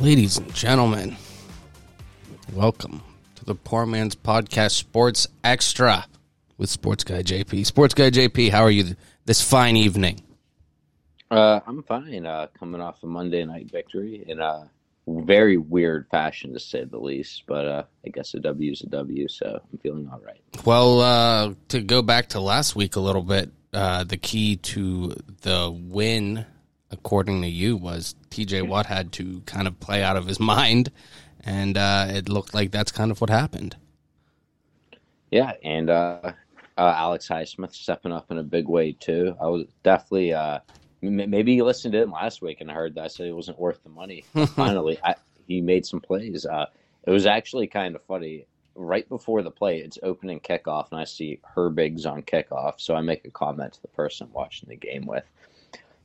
[0.00, 1.16] Ladies and gentlemen,
[2.52, 3.02] welcome
[3.34, 6.06] to the Poor Man's Podcast Sports Extra
[6.56, 7.66] with Sports Guy JP.
[7.66, 8.94] Sports Guy JP, how are you
[9.24, 10.20] this fine evening?
[11.32, 12.26] Uh, I'm fine.
[12.26, 14.70] Uh, coming off a Monday night victory in a
[15.08, 17.42] very weird fashion, to say the least.
[17.48, 20.40] But uh, I guess a W is a W, so I'm feeling all right.
[20.64, 25.16] Well, uh, to go back to last week a little bit, uh, the key to
[25.42, 26.46] the win,
[26.90, 30.90] according to you, was TJ Watt had to kind of play out of his mind,
[31.44, 33.76] and uh, it looked like that's kind of what happened.
[35.30, 36.32] Yeah, and uh,
[36.78, 39.36] uh, Alex Highsmith stepping up in a big way too.
[39.40, 40.60] I was definitely uh,
[41.02, 43.36] m- maybe you listened to him last week and I heard that I said it
[43.36, 44.24] wasn't worth the money.
[44.54, 45.16] Finally, I,
[45.46, 46.46] he made some plays.
[46.46, 46.66] Uh,
[47.06, 48.46] it was actually kind of funny.
[48.80, 52.74] Right before the play, it's opening kickoff, and I see Herbig's on kickoff.
[52.76, 55.24] So I make a comment to the person watching the game with.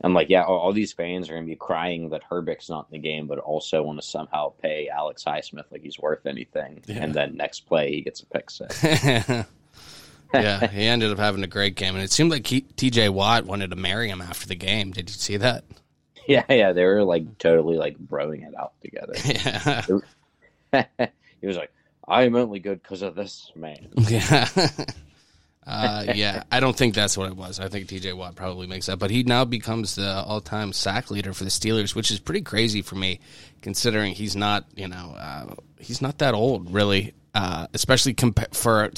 [0.03, 2.87] I'm like, yeah, all, all these fans are going to be crying that Herbig's not
[2.91, 6.81] in the game, but also want to somehow pay Alex Highsmith like he's worth anything.
[6.85, 7.03] Yeah.
[7.03, 8.83] And then next play, he gets a pick six.
[10.33, 13.45] yeah, he ended up having a great game, and it seemed like he, TJ Watt
[13.45, 14.91] wanted to marry him after the game.
[14.91, 15.63] Did you see that?
[16.27, 19.13] yeah, yeah, they were like totally like broing it out together.
[20.73, 20.87] Yeah,
[21.39, 21.71] he was like,
[22.07, 23.89] I am only good because of this man.
[24.09, 24.47] yeah,
[25.65, 26.43] uh, yeah.
[26.51, 27.59] I don't think that's what it was.
[27.59, 31.33] I think TJ Watt probably makes that, but he now becomes the all-time sack leader
[31.33, 33.19] for the Steelers, which is pretty crazy for me,
[33.61, 37.13] considering he's not, you know, uh, he's not that old, really.
[37.35, 38.15] Uh, especially
[38.51, 38.91] for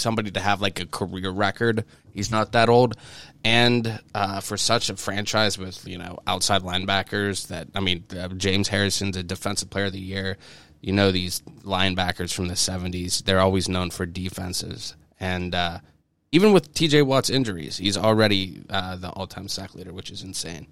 [0.00, 1.84] somebody to have like a career record.
[2.12, 2.96] He's not that old,
[3.44, 8.28] and uh, for such a franchise with you know outside linebackers that I mean uh,
[8.28, 10.38] James Harrison's a defensive player of the year.
[10.80, 15.78] You know these linebackers from the '70s; they're always known for defenses, and uh,
[16.32, 17.02] even with T.J.
[17.02, 20.66] Watt's injuries, he's already uh, the all-time sack leader, which is insane.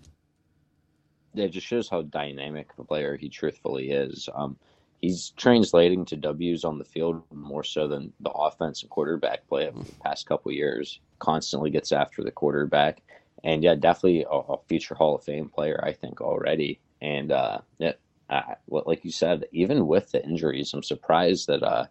[1.35, 4.29] Yeah, It just shows how dynamic of a player he truthfully is.
[4.35, 4.57] Um,
[5.01, 9.67] he's translating to W's on the field more so than the offense and quarterback play
[9.67, 11.01] of the past couple years.
[11.19, 13.03] Constantly gets after the quarterback,
[13.43, 16.79] and yeah, definitely a, a future Hall of Fame player, I think already.
[17.03, 17.93] And uh, yeah,
[18.31, 21.87] uh, like you said, even with the injuries, I'm surprised that uh,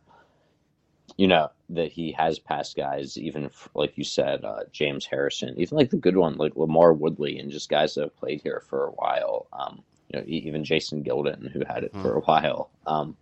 [1.18, 5.54] you know that he has passed guys, even f- like you said, uh, James Harrison,
[5.58, 8.62] even like the good one like LaMarr Woodley, and just guys that have played here
[8.66, 9.48] for a while.
[9.52, 12.70] Um, you know, even Jason Gildon, who had it for a while.
[12.86, 13.18] Um,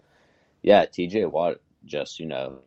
[0.61, 2.59] yeah, TJ Watt, just you know,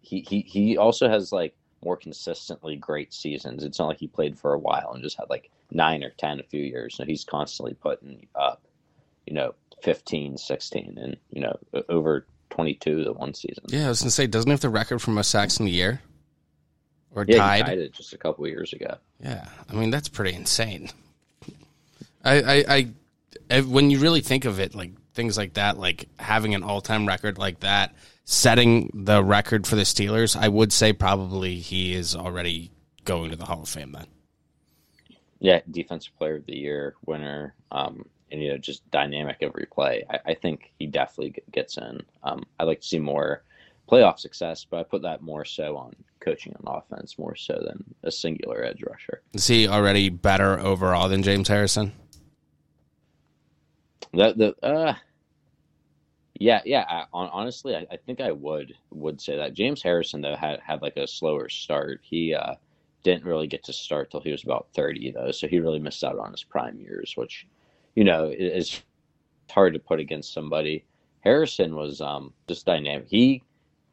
[0.00, 3.64] he he he also has like more consistently great seasons.
[3.64, 6.40] It's not like he played for a while and just had like nine or ten
[6.40, 6.94] a few years.
[6.96, 8.62] So he's constantly putting up,
[9.26, 11.58] you know, 15, 16, and you know,
[11.88, 12.26] over
[12.62, 13.64] 22 the one season.
[13.68, 15.72] Yeah, I was gonna say, doesn't he have the record for most sacks in the
[15.72, 16.00] year,
[17.14, 17.56] or Yeah, tied?
[17.56, 18.96] he tied it just a couple of years ago.
[19.20, 20.90] Yeah, I mean that's pretty insane.
[22.24, 22.88] I, I, I,
[23.50, 27.06] I- when you really think of it, like things like that, like having an all-time
[27.06, 32.14] record like that, setting the record for the Steelers, I would say probably he is
[32.14, 32.70] already
[33.04, 33.90] going to the Hall of Fame.
[33.92, 34.06] Then,
[35.40, 37.54] Yeah, defensive player of the year winner.
[37.72, 40.04] Um, and you know, just dynamic every play.
[40.10, 42.00] I, I think he definitely gets in.
[42.24, 43.44] Um, I'd like to see more
[43.90, 47.84] playoff success, but I put that more so on coaching on offense, more so than
[48.02, 49.22] a singular edge rusher.
[49.34, 51.92] is he already better overall than James Harrison?
[54.12, 54.94] The the uh,
[56.34, 56.84] yeah, yeah.
[56.88, 60.60] I, hon- honestly, I, I think I would would say that James Harrison though had
[60.60, 62.00] had like a slower start.
[62.02, 62.54] He uh,
[63.02, 66.04] didn't really get to start till he was about thirty though, so he really missed
[66.04, 67.46] out on his prime years, which
[67.94, 68.82] you know i- is
[69.50, 70.84] hard to put against somebody.
[71.20, 73.06] Harrison was um, just dynamic.
[73.08, 73.42] He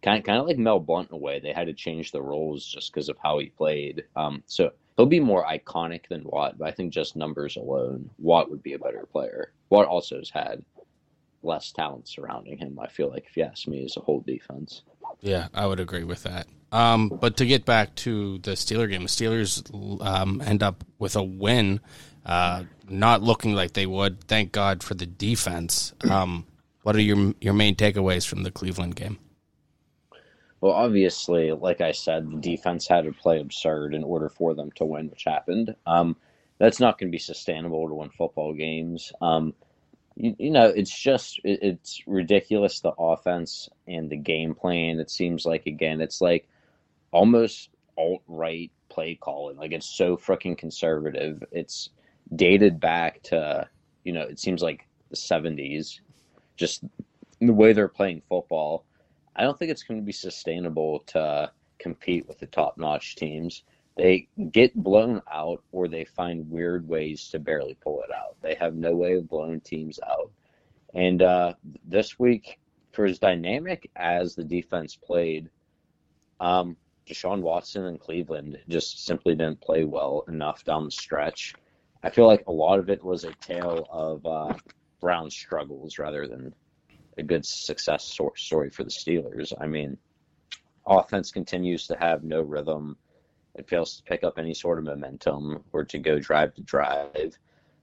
[0.02, 1.40] kind kind of like Mel Blount in a way.
[1.40, 4.06] They had to change the roles just because of how he played.
[4.16, 8.50] Um, so he'll be more iconic than Watt, but I think just numbers alone, Watt
[8.50, 9.52] would be a better player.
[9.70, 10.64] Watt also has had
[11.44, 12.80] less talent surrounding him.
[12.80, 14.82] I feel like, if you ask me, as a whole defense.
[15.22, 16.48] Yeah, I would agree with that.
[16.72, 21.16] Um, but to get back to the Steeler game, the Steelers um, end up with
[21.16, 21.80] a win,
[22.30, 24.24] uh, not looking like they would.
[24.26, 25.94] Thank God for the defense.
[26.08, 26.46] Um,
[26.84, 29.18] what are your your main takeaways from the Cleveland game?
[30.62, 34.72] Well, obviously, like I said, the defense had to play absurd in order for them
[34.74, 35.74] to win, which happened.
[35.88, 36.18] Um,
[36.60, 39.12] that's not going to be sustainable to win football games.
[39.22, 39.56] Um,
[40.16, 45.00] you, you know, it's just it, it's ridiculous the offense and the game plan.
[45.00, 46.48] It seems like again, it's like
[47.12, 49.58] almost alt right play calling.
[49.58, 51.44] Like it's so freaking conservative.
[51.52, 51.90] It's
[52.36, 53.68] dated back to
[54.04, 56.02] you know, it seems like the seventies.
[56.56, 56.84] Just
[57.40, 58.86] the way they're playing football.
[59.36, 63.64] I don't think it's going to be sustainable to compete with the top notch teams.
[63.96, 68.36] They get blown out or they find weird ways to barely pull it out.
[68.42, 70.32] They have no way of blowing teams out.
[70.94, 71.54] And uh,
[71.86, 72.60] this week,
[72.92, 75.50] for as dynamic as the defense played,
[76.40, 76.76] um,
[77.08, 81.54] Deshaun Watson and Cleveland just simply didn't play well enough down the stretch.
[82.04, 84.54] I feel like a lot of it was a tale of uh,
[85.02, 86.54] Brown's struggles rather than
[87.18, 88.06] a good success
[88.36, 89.54] story for the Steelers.
[89.60, 89.98] I mean,
[90.86, 92.98] offense continues to have no rhythm.
[93.56, 97.38] It fails to pick up any sort of momentum or to go drive to drive.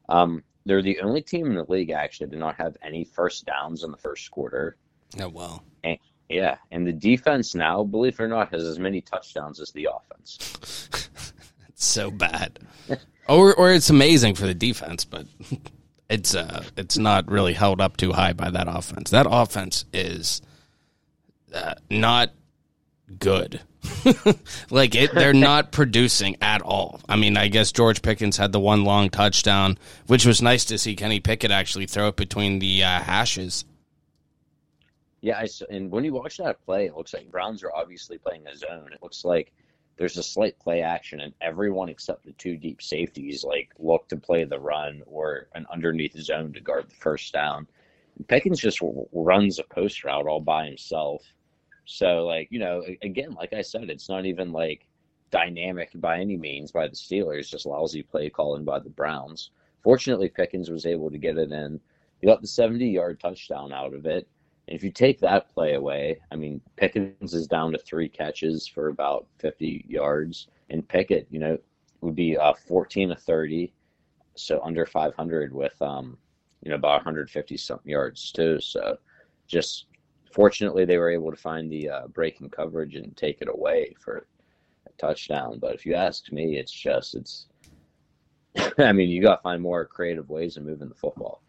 [0.08, 3.84] Um, they're the only team in the league actually to not have any first downs
[3.84, 4.76] in the first quarter.
[5.20, 5.64] Oh well.
[5.84, 5.98] And,
[6.28, 9.88] yeah, and the defense now, believe it or not, has as many touchdowns as the
[9.92, 10.88] offense.
[11.76, 12.58] it's so bad.
[13.28, 15.26] or or it's amazing for the defense, but
[16.08, 19.10] it's uh it's not really held up too high by that offense.
[19.10, 20.40] That offense is
[21.54, 22.30] uh, not
[23.18, 23.60] good.
[24.70, 27.00] like it, they're not producing at all.
[27.08, 30.78] I mean, I guess George Pickens had the one long touchdown, which was nice to
[30.78, 33.64] see Kenny Pickett actually throw it between the uh, hashes.
[35.20, 38.46] Yeah, I, and when you watch that play, it looks like Browns are obviously playing
[38.46, 38.90] a zone.
[38.92, 39.52] It looks like
[39.96, 44.16] there's a slight play action, and everyone except the two deep safeties like look to
[44.16, 47.66] play the run or an underneath zone to guard the first down.
[48.28, 48.80] Pickens just
[49.12, 51.22] runs a post route all by himself.
[51.86, 54.86] So, like you know, again, like I said, it's not even like
[55.30, 59.50] dynamic by any means by the Steelers, just lousy play calling by the Browns.
[59.82, 61.80] Fortunately, Pickens was able to get it in.
[62.20, 64.26] He got the 70 yard touchdown out of it.
[64.68, 68.66] And if you take that play away, I mean, Pickens is down to three catches
[68.66, 71.58] for about 50 yards, and Pickett, you know,
[72.00, 73.72] would be uh, 14 to 30,
[74.34, 76.18] so under 500 with, um,
[76.62, 78.60] you know, about 150 something yards too.
[78.60, 78.98] So
[79.46, 79.86] just
[80.32, 84.26] fortunately, they were able to find the uh, breaking coverage and take it away for
[84.86, 85.58] a touchdown.
[85.60, 87.46] But if you ask me, it's just, it's,
[88.78, 91.42] I mean, you got to find more creative ways of moving the football.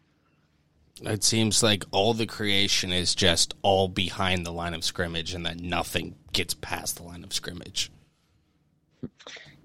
[1.02, 5.46] It seems like all the creation is just all behind the line of scrimmage, and
[5.46, 7.90] that nothing gets past the line of scrimmage.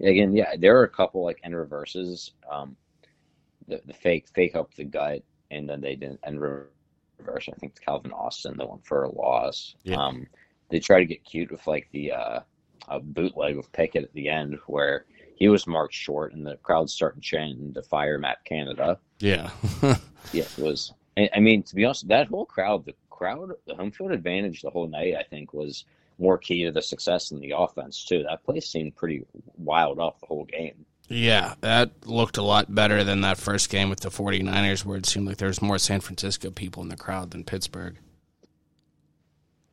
[0.00, 2.76] Again, yeah, there are a couple like end reverses, um,
[3.68, 7.48] the, the fake fake up the gut, and then they didn't end reverse.
[7.48, 9.74] I think it's Calvin Austin, the one for a loss.
[9.82, 9.96] Yeah.
[9.96, 10.26] Um,
[10.70, 12.40] they try to get cute with like the uh,
[12.88, 16.90] a bootleg of Pickett at the end, where he was marked short, and the crowd
[16.90, 18.98] starting chanting to fire Matt Canada.
[19.20, 19.50] Yeah,
[20.32, 23.92] yeah, it was I mean, to be honest, that whole crowd, the crowd, the home
[23.92, 25.84] field advantage the whole night, I think, was
[26.18, 28.24] more key to the success in the offense too.
[28.24, 29.24] That place seemed pretty
[29.56, 30.84] wild off the whole game.
[31.08, 35.06] Yeah, that looked a lot better than that first game with the 49ers where it
[35.06, 37.98] seemed like there was more San Francisco people in the crowd than Pittsburgh.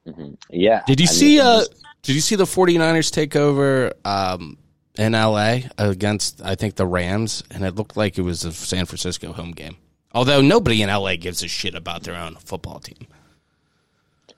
[0.08, 0.34] Mm-hmm.
[0.50, 0.84] Yeah.
[0.88, 1.64] Did you I see mean, uh
[2.02, 4.58] did you see the 49ers take over um
[4.98, 8.86] in LA against I think the Rams and it looked like it was a San
[8.86, 9.78] Francisco home game.
[10.14, 13.08] Although nobody in LA gives a shit about their own football team.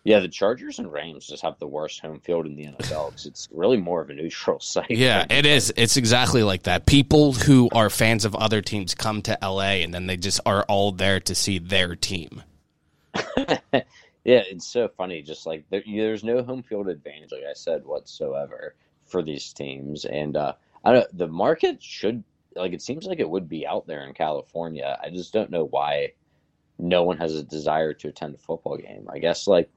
[0.05, 3.25] Yeah, the Chargers and Rams just have the worst home field in the NFL because
[3.25, 4.91] it's really more of a neutral site.
[4.91, 5.73] Yeah, it is.
[5.77, 6.85] It's exactly like that.
[6.85, 10.63] People who are fans of other teams come to LA and then they just are
[10.63, 12.43] all there to see their team.
[13.37, 13.53] yeah,
[14.23, 15.21] it's so funny.
[15.21, 18.75] Just like there, there's no home field advantage, like I said, whatsoever
[19.05, 20.03] for these teams.
[20.03, 20.53] And uh,
[20.83, 21.17] I don't.
[21.17, 22.23] The market should
[22.55, 24.97] like it seems like it would be out there in California.
[25.01, 26.13] I just don't know why
[26.79, 29.07] no one has a desire to attend a football game.
[29.11, 29.69] I guess like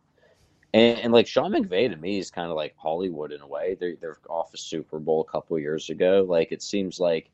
[0.75, 3.77] and, and like Sean McVay to me is kind of like Hollywood in a way.
[3.79, 6.27] They're they're off a Super Bowl a couple years ago.
[6.29, 7.31] Like it seems like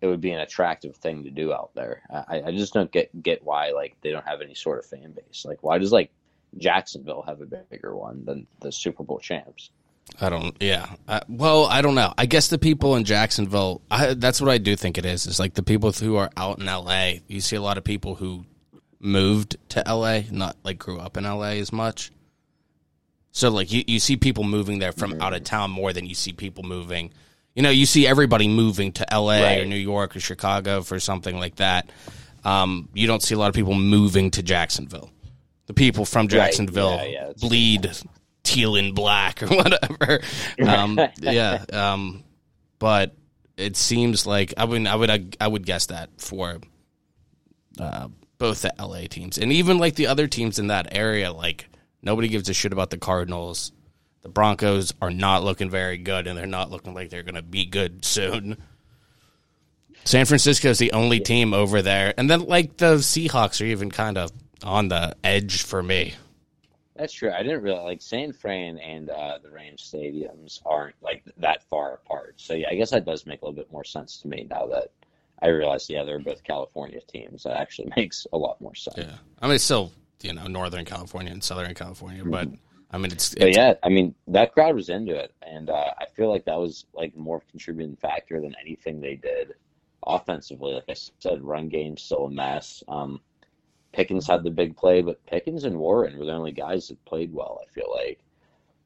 [0.00, 2.02] it would be an attractive thing to do out there.
[2.10, 5.12] I, I just don't get get why like they don't have any sort of fan
[5.12, 5.44] base.
[5.44, 6.10] Like why does like
[6.58, 9.70] Jacksonville have a bigger one than the Super Bowl champs?
[10.20, 10.56] I don't.
[10.60, 10.86] Yeah.
[11.08, 12.12] Uh, well, I don't know.
[12.16, 13.82] I guess the people in Jacksonville.
[13.90, 15.26] I, that's what I do think it is.
[15.26, 17.22] Is like the people who are out in L.A.
[17.26, 18.44] You see a lot of people who
[19.00, 20.26] moved to L.A.
[20.30, 21.58] Not like grew up in L.A.
[21.58, 22.12] as much.
[23.32, 26.14] So like you, you see people moving there from out of town more than you
[26.14, 27.12] see people moving.
[27.54, 29.42] You know, you see everybody moving to L.A.
[29.42, 29.60] Right.
[29.60, 31.90] or New York or Chicago for something like that.
[32.44, 35.10] Um, you don't see a lot of people moving to Jacksonville.
[35.66, 37.10] The people from Jacksonville right.
[37.10, 37.90] yeah, yeah, bleed
[38.44, 40.20] teal and black or whatever.
[40.64, 41.64] Um, yeah.
[41.72, 42.22] Um,
[42.78, 43.16] but
[43.56, 46.58] it seems like I would I would I would guess that for.
[47.78, 48.06] Uh,
[48.38, 51.32] both the LA teams and even like the other teams in that area.
[51.32, 51.66] Like
[52.02, 53.72] nobody gives a shit about the Cardinals.
[54.22, 57.42] The Broncos are not looking very good, and they're not looking like they're going to
[57.42, 58.56] be good soon.
[60.04, 63.90] San Francisco is the only team over there, and then like the Seahawks are even
[63.90, 64.30] kind of
[64.62, 66.14] on the edge for me.
[66.96, 67.32] That's true.
[67.32, 71.94] I didn't realize like San Fran and uh, the Rams stadiums aren't like that far
[71.94, 72.34] apart.
[72.36, 74.66] So yeah, I guess that does make a little bit more sense to me now
[74.66, 74.92] that
[75.42, 77.42] I realize yeah they're both California teams.
[77.42, 78.96] That actually makes a lot more sense.
[78.96, 82.48] Yeah, I mean it's still you know Northern California and Southern California, but
[82.92, 86.06] I mean it's, But yeah, I mean that crowd was into it, and uh, I
[86.06, 89.54] feel like that was like more contributing factor than anything they did
[90.06, 90.74] offensively.
[90.74, 92.84] Like I said, run game still a mess.
[92.86, 93.20] Um,
[93.94, 97.32] Pickens had the big play, but Pickens and Warren were the only guys that played
[97.32, 97.60] well.
[97.62, 98.18] I feel like.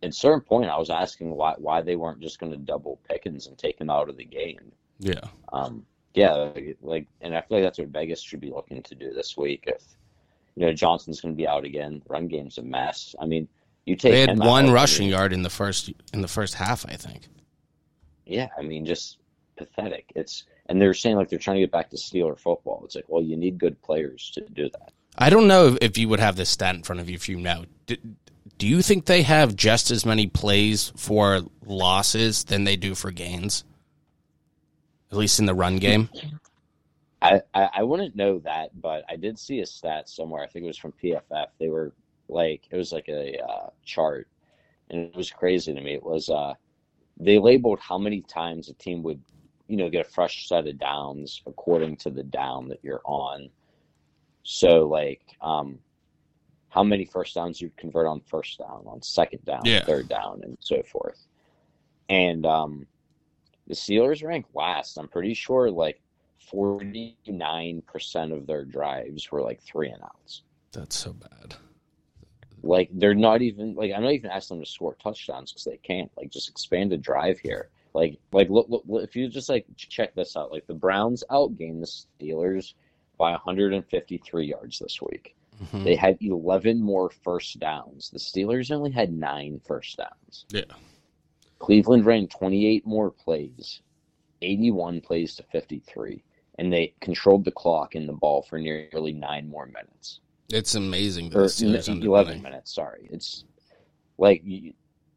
[0.00, 3.00] At a certain point, I was asking why why they weren't just going to double
[3.08, 4.72] Pickens and take him out of the game.
[5.00, 5.20] yeah.
[5.52, 5.84] Um,
[6.14, 6.50] yeah,
[6.82, 9.64] like, and I feel like that's what Vegas should be looking to do this week.
[9.66, 9.82] If
[10.56, 13.14] you know Johnson's going to be out again, run game's a mess.
[13.20, 13.48] I mean,
[13.86, 16.54] you take They had one I rushing mean, yard in the first in the first
[16.54, 17.28] half, I think.
[18.26, 19.18] Yeah, I mean, just
[19.56, 20.12] pathetic.
[20.14, 22.82] It's and they're saying like they're trying to get back to Steeler football.
[22.84, 24.92] It's like, well, you need good players to do that.
[25.18, 27.38] I don't know if, you would have this stat in front of you if you
[27.38, 27.64] know.
[27.86, 27.96] Do,
[28.56, 33.10] do you think they have just as many plays for losses than they do for
[33.10, 33.64] gains?
[35.10, 36.08] At least in the run game.
[37.20, 40.42] I, I I wouldn't know that, but I did see a stat somewhere.
[40.42, 41.46] I think it was from PFF.
[41.58, 41.92] They were
[42.28, 44.28] like it was like a uh, chart,
[44.90, 45.94] and it was crazy to me.
[45.94, 46.54] It was uh,
[47.18, 49.20] they labeled how many times a team would,
[49.66, 53.50] you know, get a fresh set of downs according to the down that you're on.
[54.42, 55.78] So like, um,
[56.70, 59.84] how many first downs you'd convert on first down, on second down, Yeah.
[59.84, 61.18] third down, and so forth.
[62.08, 62.86] And um,
[63.66, 64.96] the Steelers rank last.
[64.98, 66.00] I'm pretty sure like
[66.52, 70.42] 49% of their drives were like three and outs.
[70.72, 71.56] That's so bad.
[72.62, 75.76] Like they're not even like I'm not even asking them to score touchdowns because they
[75.78, 76.10] can't.
[76.16, 77.68] Like just expand a drive here.
[77.94, 80.50] Like like look, look look- if you just like check this out.
[80.50, 81.86] Like the Browns outgained the
[82.26, 82.74] Steelers
[83.18, 85.34] by 153 yards this week.
[85.62, 85.84] Mhm.
[85.84, 88.10] They had 11 more first downs.
[88.10, 90.46] The Steelers only had nine first downs.
[90.50, 90.62] Yeah.
[91.58, 93.82] Cleveland ran 28 more plays,
[94.42, 96.22] 81 plays to 53,
[96.58, 100.20] and they controlled the clock and the ball for nearly nine more minutes.
[100.50, 102.42] It's amazing Or n- 11 winning.
[102.42, 103.08] minutes, sorry.
[103.10, 103.44] It's
[104.16, 104.72] like you,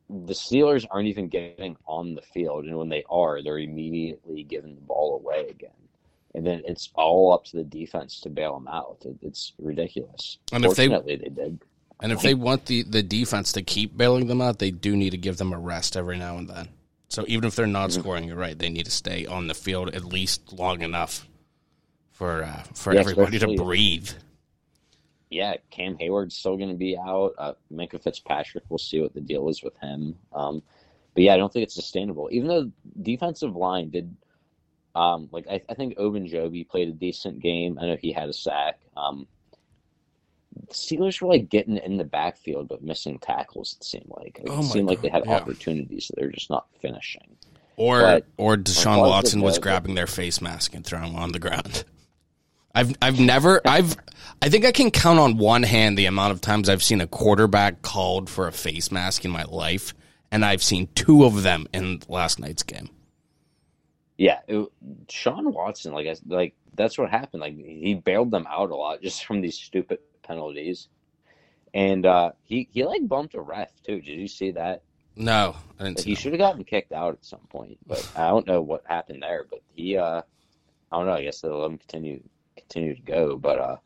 [0.09, 4.73] the Steelers aren't even getting on the field, and when they are, they're immediately giving
[4.75, 5.69] the ball away again.
[6.33, 8.97] And then it's all up to the defense to bail them out.
[9.05, 10.37] It, it's ridiculous.
[10.53, 11.59] And if they- they did.
[12.03, 15.11] And if they want the, the defense to keep bailing them out, they do need
[15.11, 16.69] to give them a rest every now and then.
[17.09, 17.99] So even if they're not Mm-hmm.
[18.01, 18.57] scoring, you're right.
[18.57, 21.27] They need to stay on the field at least long enough
[22.11, 24.09] for uh, for Yeah, everybody to breathe.
[25.29, 27.33] yeah, Cam Heyward's still going to be out.
[27.37, 30.15] Uh, Minkah Fitzpatrick, we'll see what the deal is with him.
[30.33, 30.63] Um,
[31.13, 32.29] but yeah, I don't think it's sustainable.
[32.31, 32.71] Even though
[33.01, 34.15] defensive line did,
[34.95, 37.77] um, like I, I think Ogunjobi played a decent game.
[37.81, 38.79] I know he had a sack.
[38.97, 39.27] Um,
[40.67, 43.75] the Steelers were like getting in the backfield but missing tackles.
[43.79, 45.35] It seemed like it Oh my seemed like they had yeah.
[45.37, 47.37] opportunities that they're just not finishing.
[47.77, 51.39] Or But- or Deshaun Watson was grabbing their face mask and throwing them on the
[51.39, 51.85] ground.
[52.75, 53.97] I've I've never I've
[54.41, 57.07] I think I can count on one hand the amount of times I've seen a
[57.07, 59.93] quarterback called for a face mask in my life,
[60.31, 62.89] and I've seen two of them in last night's game.
[64.21, 64.67] Yeah, it,
[65.09, 67.41] Sean Watson, like I, like that's what happened.
[67.41, 70.89] Like he bailed them out a lot just from these stupid penalties,
[71.73, 73.99] and uh, he he like bumped a ref too.
[73.99, 74.83] Did you see that?
[75.15, 78.27] No, I didn't Like, he should have gotten kicked out at some point, but I
[78.27, 79.47] don't know what happened there.
[79.49, 80.21] But he, uh,
[80.91, 81.13] I don't know.
[81.13, 82.21] I guess they'll let him continue
[82.55, 83.37] continue to go.
[83.37, 83.77] But uh,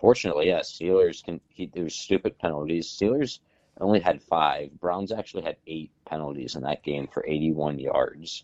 [0.00, 1.40] fortunately, yeah, Steelers can.
[1.50, 2.88] He, there was stupid penalties.
[2.88, 3.38] Steelers
[3.80, 4.72] only had five.
[4.80, 8.42] Browns actually had eight penalties in that game for 81 yards.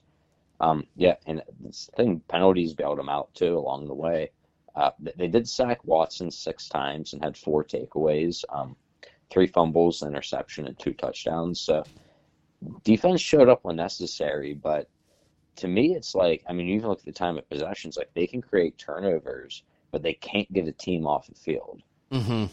[0.61, 4.31] Um, yeah, and this thing penalties bailed them out too along the way.
[4.75, 8.75] Uh, they did sack Watson six times and had four takeaways, um,
[9.31, 11.61] three fumbles, interception, and two touchdowns.
[11.61, 11.85] So
[12.83, 14.89] defense showed up when necessary, but
[15.57, 18.11] to me, it's like I mean, you even look at the time of possessions, like
[18.15, 21.83] they can create turnovers, but they can't get a team off the field.
[22.11, 22.47] Mm-hmm.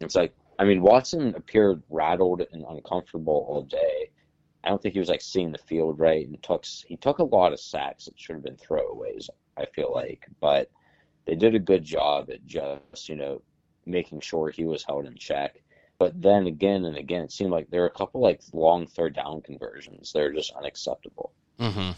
[0.00, 4.10] It's like I mean, Watson appeared rattled and uncomfortable all day.
[4.64, 7.24] I don't think he was like seeing the field right, and took he took a
[7.24, 9.28] lot of sacks that should have been throwaways.
[9.56, 10.70] I feel like, but
[11.26, 13.42] they did a good job at just you know
[13.86, 15.62] making sure he was held in check.
[15.98, 19.14] But then again and again, it seemed like there were a couple like long third
[19.14, 20.12] down conversions.
[20.12, 21.32] They're just unacceptable.
[21.58, 21.90] Mm-hmm.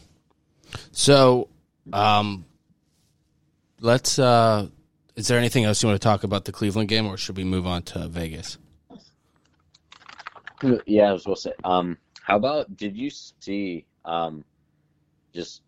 [0.93, 1.49] So,
[1.93, 2.45] um,
[3.81, 4.19] let's.
[4.19, 4.69] Uh,
[5.17, 7.45] Is there anything else you want to talk about the Cleveland game, or should we
[7.45, 8.57] move on to Vegas?
[10.87, 11.52] Yeah, I was going to say.
[11.64, 11.99] Um,
[12.30, 14.44] how about did you see um,
[15.34, 15.62] just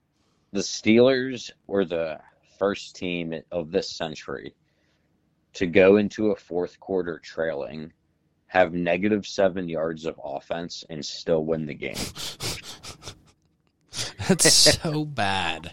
[0.53, 2.21] the Steelers were the
[2.57, 4.55] first team of this century
[5.55, 7.93] to go into a fourth quarter trailing,
[8.47, 11.97] have negative seven yards of offense, and still win the game.
[14.29, 15.73] That's so bad.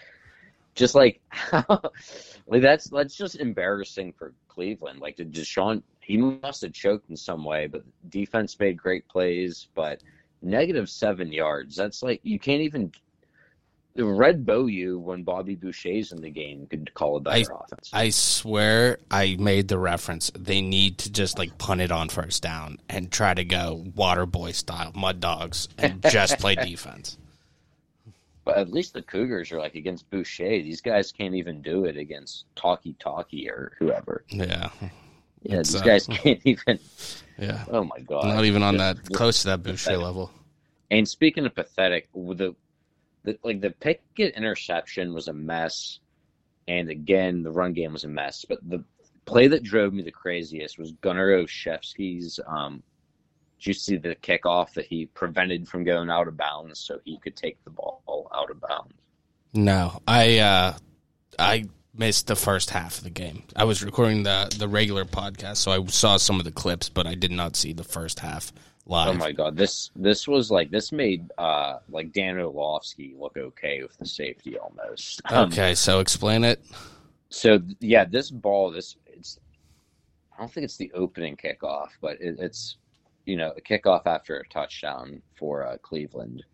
[0.74, 1.20] Just like,
[2.46, 5.00] like that's that's just embarrassing for Cleveland.
[5.00, 5.82] Like, Deshaun?
[6.00, 9.68] He must have choked in some way, but defense made great plays.
[9.74, 10.02] But
[10.42, 11.76] negative seven yards.
[11.76, 12.92] That's like you can't even
[13.96, 17.90] the Red Beaulieu when Bobby Boucher's in the game could call a better I, offense.
[17.92, 20.30] I swear I made the reference.
[20.38, 24.26] They need to just like punt it on first down and try to go water
[24.26, 27.16] boy style, mud dogs, and just play defense.
[28.46, 30.48] But at least the Cougars are like against Boucher.
[30.62, 34.24] These guys can't even do it against Talkie Talkie or whoever.
[34.28, 34.70] Yeah.
[35.42, 36.78] Yeah, it's, these guys uh, can't even.
[37.38, 37.66] Yeah.
[37.70, 38.24] Oh my god.
[38.24, 40.00] Not even on that close to that Boucher pathetic.
[40.02, 40.30] level.
[40.90, 42.54] And speaking of pathetic, the
[43.24, 45.98] the, like the Pickett interception was a mess,
[46.66, 48.46] and again the run game was a mess.
[48.48, 48.82] But the
[49.26, 52.40] play that drove me the craziest was Gunnar Olszewski's.
[52.46, 52.82] Um,
[53.58, 57.18] did you see the kickoff that he prevented from going out of bounds so he
[57.18, 58.92] could take the ball out of bounds?
[59.54, 60.74] No, I uh,
[61.38, 63.44] I missed the first half of the game.
[63.54, 67.06] I was recording the the regular podcast, so I saw some of the clips, but
[67.06, 68.52] I did not see the first half
[68.84, 69.08] live.
[69.08, 73.82] Oh my god, this this was like this made uh like Dan Orlovsky look okay
[73.82, 75.22] with the safety almost.
[75.30, 76.64] Um, okay, so explain it.
[77.30, 79.38] So yeah, this ball, this it's
[80.34, 82.76] I don't think it's the opening kickoff, but it, it's
[83.26, 86.44] you know a kickoff after a touchdown for uh, Cleveland.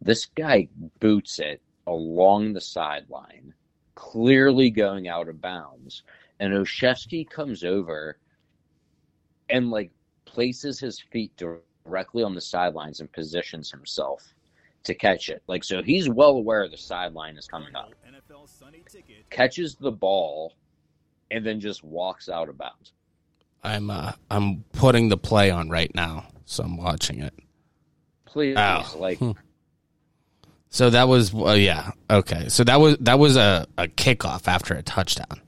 [0.00, 0.68] This guy
[1.00, 3.54] boots it along the sideline,
[3.94, 6.02] clearly going out of bounds,
[6.38, 8.18] and Olszewski comes over
[9.48, 9.90] and like
[10.26, 14.34] places his feet directly on the sidelines and positions himself
[14.84, 15.42] to catch it.
[15.46, 17.92] Like so he's well aware the sideline is coming up.
[19.30, 20.54] Catches the ball
[21.30, 22.92] and then just walks out of bounds.
[23.64, 27.34] I'm uh I'm putting the play on right now, so I'm watching it.
[28.26, 28.84] Please Ow.
[28.98, 29.32] like hmm.
[30.74, 32.48] So that was uh, yeah, okay.
[32.48, 35.40] So that was that was a, a kickoff after a touchdown.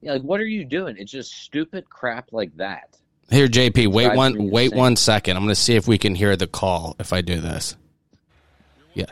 [0.00, 0.96] Yeah, like what are you doing?
[0.98, 2.96] It's just stupid crap like that.
[3.30, 5.36] Here, JP, wait one, wait one second.
[5.36, 6.96] I'm going to see if we can hear the call.
[6.98, 7.76] If I do this,
[8.92, 9.06] yeah.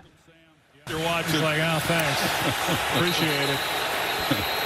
[0.88, 4.58] You're watching, like, oh, thanks, appreciate it.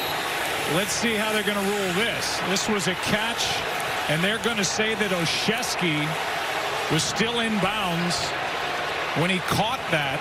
[0.75, 2.41] Let's see how they're going to rule this.
[2.49, 3.47] This was a catch,
[4.11, 6.03] and they're going to say that Olszewski
[6.93, 8.19] was still in bounds
[9.21, 10.21] when he caught that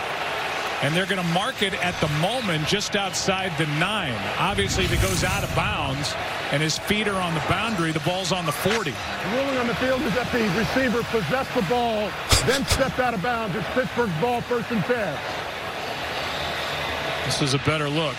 [0.82, 4.14] and they're going to mark it at the moment just outside the nine.
[4.38, 6.14] Obviously, if it goes out of bounds
[6.52, 8.92] and his feet are on the boundary, the ball's on the 40.
[8.92, 8.98] The
[9.32, 12.12] ruling on the field is that the receiver possessed the ball,
[12.46, 13.56] then stepped out of bounds.
[13.56, 15.18] It's Pittsburgh's ball, first and 10.
[17.26, 18.16] This is a better look.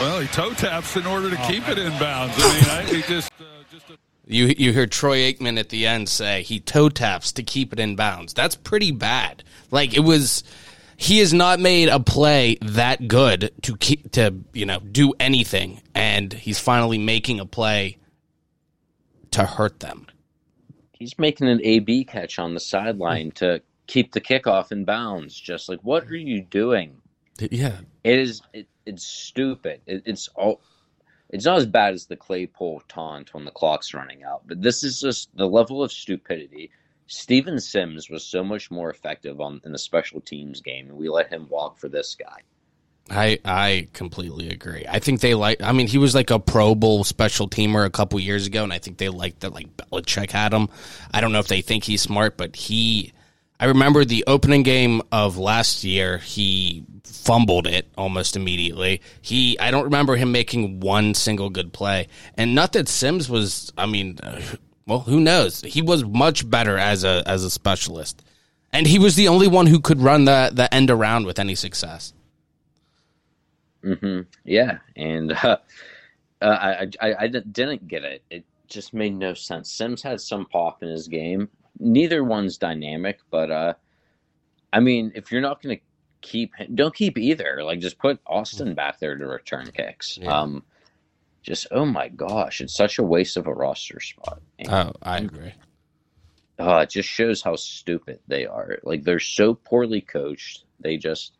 [0.00, 1.72] Well, he toe taps in order to oh, keep man.
[1.72, 2.34] it in bounds.
[2.38, 3.30] I mean, I, he just.
[3.38, 7.32] Uh, just a- you you hear Troy Aikman at the end say he toe taps
[7.32, 8.32] to keep it in bounds.
[8.32, 9.42] That's pretty bad.
[9.70, 10.44] Like it was
[10.96, 15.82] he has not made a play that good to keep, to you know do anything,
[15.94, 17.98] and he's finally making a play
[19.32, 20.06] to hurt them.
[20.92, 25.38] He's making an AB catch on the sideline to keep the kickoff in bounds.
[25.38, 26.96] Just like, what are you doing?
[27.38, 28.42] Yeah, it is.
[28.52, 29.80] It, it's stupid.
[29.86, 30.60] It, it's all.
[31.28, 34.82] It's not as bad as the Claypool taunt when the clock's running out, but this
[34.82, 36.72] is just the level of stupidity
[37.10, 41.08] Steven Sims was so much more effective on in the special teams game, and we
[41.08, 42.42] let him walk for this guy.
[43.10, 44.86] I I completely agree.
[44.88, 45.60] I think they like.
[45.60, 48.72] I mean, he was like a Pro Bowl special teamer a couple years ago, and
[48.72, 49.52] I think they like that.
[49.52, 50.68] Like Belichick had him.
[51.12, 53.12] I don't know if they think he's smart, but he.
[53.60, 56.16] I remember the opening game of last year.
[56.16, 59.02] He fumbled it almost immediately.
[59.20, 59.58] He.
[59.58, 63.70] I don't remember him making one single good play, and not that Sims was.
[63.76, 64.18] I mean.
[64.22, 64.40] Uh,
[64.86, 65.60] well, who knows?
[65.60, 68.24] He was much better as a as a specialist,
[68.72, 71.54] and he was the only one who could run the the end around with any
[71.54, 72.14] success.
[73.84, 74.22] Hmm.
[74.42, 75.58] Yeah, and uh,
[76.40, 78.22] uh, I, I I didn't get it.
[78.30, 79.70] It just made no sense.
[79.70, 81.50] Sims had some pop in his game.
[81.80, 83.74] Neither one's dynamic, but uh,
[84.72, 85.82] I mean, if you're not going to
[86.20, 87.62] keep, don't keep either.
[87.64, 90.18] Like, just put Austin back there to return kicks.
[90.20, 90.40] Yeah.
[90.40, 90.62] Um,
[91.42, 94.42] just oh my gosh, it's such a waste of a roster spot.
[94.58, 95.54] And, oh, I agree.
[96.58, 98.78] Uh, it just shows how stupid they are.
[98.82, 100.64] Like they're so poorly coached.
[100.80, 101.38] They just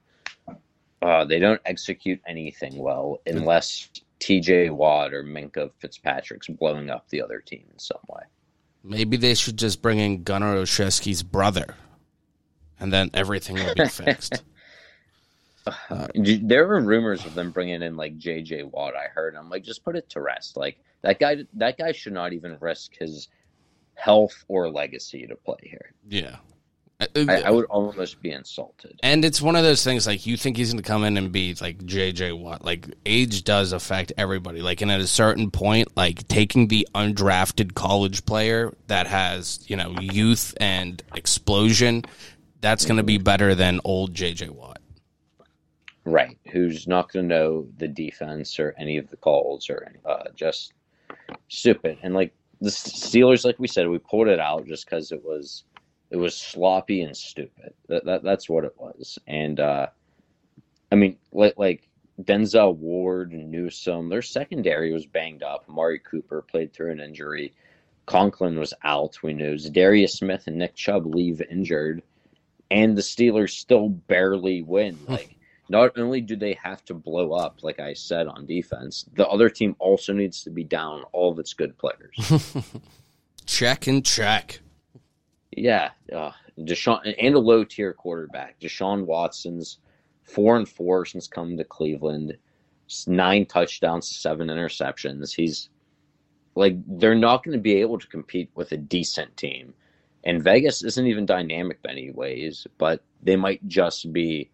[1.03, 7.22] uh, they don't execute anything well unless TJ Watt or Minkah Fitzpatrick's blowing up the
[7.22, 8.22] other team in some way.
[8.83, 11.75] Maybe they should just bring in Gunnar Olszewski's brother,
[12.79, 14.43] and then everything will be fixed.
[15.90, 18.95] Uh, there were rumors of them bringing in like JJ Watt.
[18.97, 19.37] I heard.
[19.37, 20.57] I'm like, just put it to rest.
[20.57, 21.45] Like that guy.
[21.53, 23.29] That guy should not even risk his
[23.95, 25.93] health or legacy to play here.
[26.09, 26.37] Yeah.
[27.01, 29.01] Uh, uh, I, I, would almost be insulted.
[29.03, 31.33] And it's one of those things like you think he's going to come in and
[31.33, 32.65] be like JJ Watt.
[32.65, 34.61] Like age does affect everybody.
[34.61, 39.77] Like, and at a certain point, like taking the undrafted college player that has you
[39.77, 42.05] know youth and explosion,
[42.61, 43.25] that's going to be mm-hmm.
[43.25, 44.79] better than old JJ Watt.
[46.05, 50.25] Right, who's not going to know the defense or any of the calls or uh,
[50.35, 50.73] just
[51.49, 51.99] stupid.
[52.03, 55.65] And like the Steelers, like we said, we pulled it out just because it was
[56.11, 57.73] it was sloppy and stupid.
[57.88, 59.18] That, that that's what it was.
[59.27, 59.87] And uh,
[60.90, 61.88] I mean, like, like
[62.20, 65.64] Denzel Ward and Newsome, their secondary was banged up.
[65.68, 67.53] Amari Cooper played through an injury.
[68.07, 69.23] Conklin was out.
[69.23, 72.03] We knew Darius Smith and Nick Chubb leave injured,
[72.70, 74.99] and the Steelers still barely win.
[75.09, 75.37] Like,
[75.68, 79.49] not only do they have to blow up, like I said on defense, the other
[79.49, 82.42] team also needs to be down all of its good players.
[83.46, 84.61] check and check.
[85.53, 88.61] Yeah, uh, Deshaun and a low tier quarterback.
[88.61, 89.79] Deshaun Watson's
[90.23, 92.37] four and four since coming to Cleveland,
[93.07, 95.35] nine touchdowns, seven interceptions.
[95.35, 95.69] He's
[96.55, 99.75] like they're not going to be able to compete with a decent team.
[100.23, 104.51] And Vegas isn't even dynamic many ways, but they might just be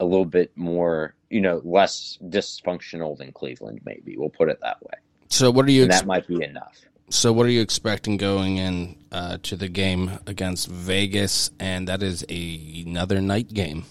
[0.00, 3.80] a little bit more, you know, less dysfunctional than Cleveland.
[3.84, 4.94] Maybe we'll put it that way.
[5.28, 5.84] So, what are you?
[5.84, 6.80] Ex- that might be enough.
[7.12, 11.50] So, what are you expecting going in uh, to the game against Vegas?
[11.58, 13.84] And that is a, another night game.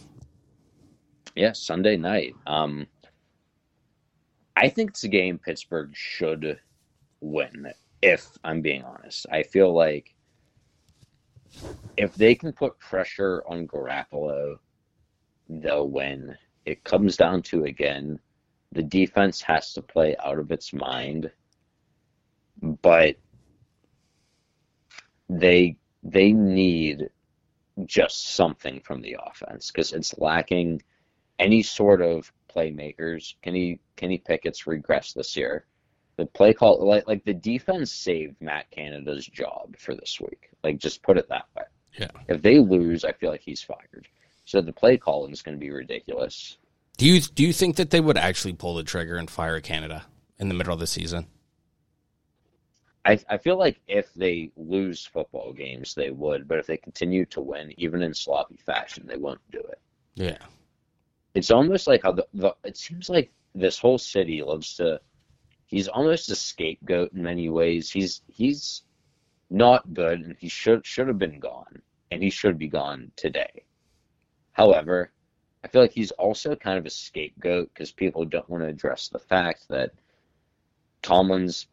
[1.35, 2.33] Yeah, Sunday night.
[2.47, 2.87] Um,
[4.55, 6.61] I think it's a game Pittsburgh should
[7.19, 7.67] win.
[8.01, 10.15] If I'm being honest, I feel like
[11.97, 14.59] if they can put pressure on Garoppolo,
[15.49, 16.37] they'll win.
[16.65, 18.17] It comes down to again,
[18.71, 21.29] the defense has to play out of its mind
[22.61, 23.15] but
[25.29, 27.09] they they need
[27.85, 30.81] just something from the offense because it's lacking
[31.37, 33.35] any sort of playmakers.
[33.41, 35.65] Kenny Kenny Pickett's regressed this year.
[36.17, 40.49] The play call like like the defense saved Matt Canada's job for this week.
[40.63, 41.63] Like just put it that way.
[41.97, 42.09] Yeah.
[42.27, 44.07] If they lose, I feel like he's fired.
[44.45, 46.57] So the play calling is going to be ridiculous.
[46.97, 50.05] Do you do you think that they would actually pull the trigger and fire Canada
[50.37, 51.27] in the middle of the season?
[53.05, 57.25] I, I feel like if they lose football games, they would, but if they continue
[57.27, 59.79] to win, even in sloppy fashion, they won't do it.
[60.15, 60.37] Yeah.
[61.33, 64.99] It's almost like how the, the it seems like this whole city loves to.
[65.67, 67.91] He's almost a scapegoat in many ways.
[67.91, 68.83] He's he's
[69.49, 71.81] not good, and he should should have been gone,
[72.11, 73.63] and he should be gone today.
[74.51, 75.11] However,
[75.63, 79.07] I feel like he's also kind of a scapegoat because people don't want to address
[79.07, 79.91] the fact that
[81.01, 81.67] Tomlin's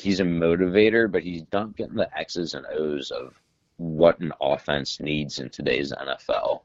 [0.00, 3.34] he's a motivator, but he's not getting the X's and O's of
[3.76, 6.62] what an offense needs in today's NFL.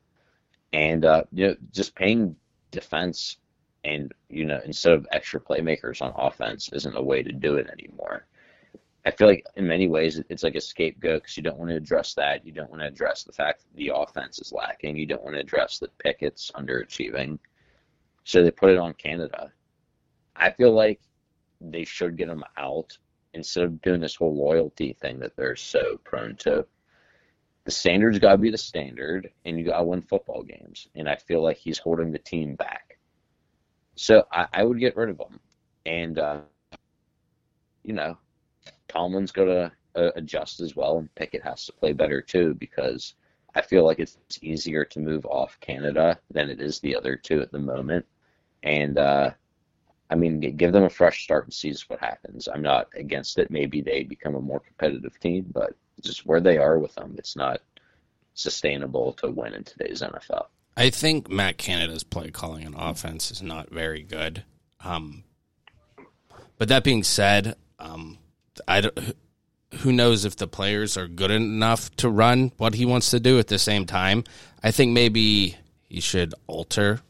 [0.74, 2.36] And uh, you know, just paying
[2.72, 3.38] defense
[3.84, 7.70] and you know instead of extra playmakers on offense isn't a way to do it
[7.70, 8.26] anymore.
[9.06, 11.76] I feel like in many ways it's like a scapegoat because you don't want to
[11.76, 12.46] address that.
[12.46, 14.98] You don't want to address the fact that the offense is lacking.
[14.98, 17.38] You don't want to address that Pickett's underachieving.
[18.24, 19.52] So they put it on Canada.
[20.36, 21.02] I feel like
[21.60, 22.98] they should get him out
[23.34, 26.66] instead of doing this whole loyalty thing that they're so prone to.
[27.66, 30.88] The standard's got to be the standard, and you got to win football games.
[30.96, 32.98] And I feel like he's holding the team back.
[33.96, 35.40] So I, I would get rid of him.
[35.86, 36.42] And, uh,
[37.84, 38.18] you know,
[38.88, 43.16] Tomlin's got to uh, adjust as well, and Pickett has to play better too because
[43.56, 47.42] I feel like it's easier to move off Canada than it is the other two
[47.42, 48.06] at the moment.
[48.64, 49.32] And uh,
[50.14, 52.48] I mean, give them a fresh start and see what happens.
[52.48, 53.50] I'm not against it.
[53.50, 57.36] Maybe they become a more competitive team, but just where they are with them, it's
[57.36, 57.62] not
[58.36, 60.46] sustainable to win in today's NFL.
[60.78, 64.44] I think Matt Canada's play calling and offense is not very good.
[64.82, 65.24] Um,
[66.60, 68.20] but that being said, um,
[68.68, 69.16] I don't,
[69.80, 73.40] who knows if the players are good enough to run what he wants to do
[73.40, 74.26] at the same time.
[74.62, 75.58] I think maybe
[75.90, 77.02] he should alter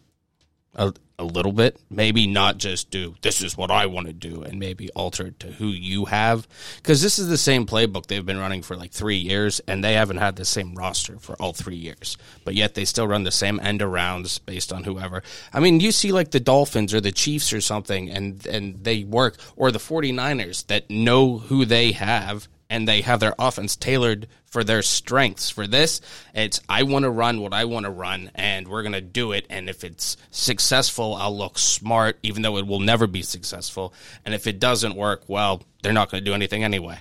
[1.19, 1.79] a little bit.
[1.89, 5.39] Maybe not just do this is what I want to do and maybe alter it
[5.41, 6.47] to who you have.
[6.77, 9.93] Because this is the same playbook they've been running for like three years and they
[9.93, 12.17] haven't had the same roster for all three years.
[12.43, 15.23] But yet they still run the same end arounds based on whoever.
[15.53, 19.03] I mean, you see like the Dolphins or the Chiefs or something and, and they
[19.03, 24.27] work, or the 49ers that know who they have and they have their offense tailored
[24.45, 25.49] for their strengths.
[25.49, 26.01] For this,
[26.33, 29.31] it's I want to run what I want to run, and we're going to do
[29.31, 29.45] it.
[29.49, 33.93] And if it's successful, I'll look smart, even though it will never be successful.
[34.25, 36.99] And if it doesn't work, well, they're not going to do anything anyway.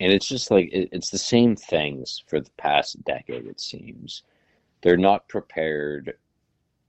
[0.00, 3.46] And it's just like it's the same things for the past decade.
[3.46, 4.22] It seems
[4.80, 6.14] they're not prepared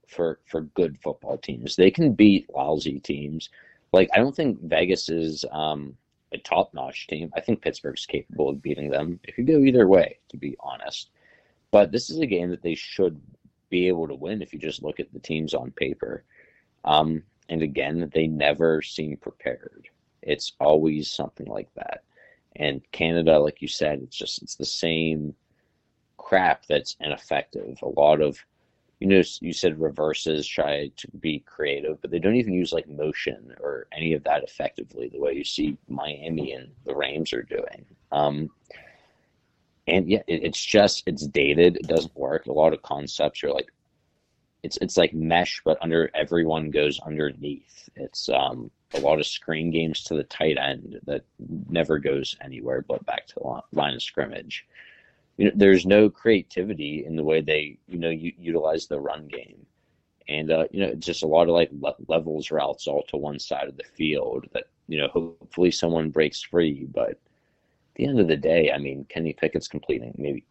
[0.06, 1.76] for for good football teams.
[1.76, 3.50] They can beat lousy teams.
[3.92, 5.44] Like I don't think Vegas is.
[5.50, 5.96] Um,
[6.32, 7.30] a top notch team.
[7.36, 9.20] I think Pittsburgh's capable of beating them.
[9.24, 11.10] It could go either way, to be honest.
[11.70, 13.20] But this is a game that they should
[13.70, 16.24] be able to win if you just look at the teams on paper.
[16.84, 19.88] Um, and again, they never seem prepared.
[20.22, 22.04] It's always something like that.
[22.56, 25.34] And Canada, like you said, it's just it's the same
[26.18, 27.78] crap that's ineffective.
[27.82, 28.38] A lot of
[29.02, 32.88] you know, you said reverses try to be creative, but they don't even use like
[32.88, 37.42] motion or any of that effectively the way you see Miami and the Rams are
[37.42, 37.84] doing.
[38.12, 38.48] Um,
[39.88, 41.78] and yeah, it, it's just it's dated.
[41.78, 42.46] It doesn't work.
[42.46, 43.72] A lot of concepts are like
[44.62, 47.88] it's it's like mesh, but under everyone goes underneath.
[47.96, 51.24] It's um, a lot of screen games to the tight end that
[51.68, 54.64] never goes anywhere but back to the line of scrimmage
[55.42, 59.26] you know, there's no creativity in the way they, you know, u- utilize the run
[59.26, 59.66] game.
[60.28, 63.40] And, uh, you know, just a lot of like le- levels routes all to one
[63.40, 66.86] side of the field that, you know, hopefully someone breaks free.
[66.94, 67.18] But at
[67.96, 70.44] the end of the day, I mean, Kenny Pickett's completing maybe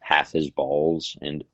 [0.00, 1.16] half his balls.
[1.22, 1.44] And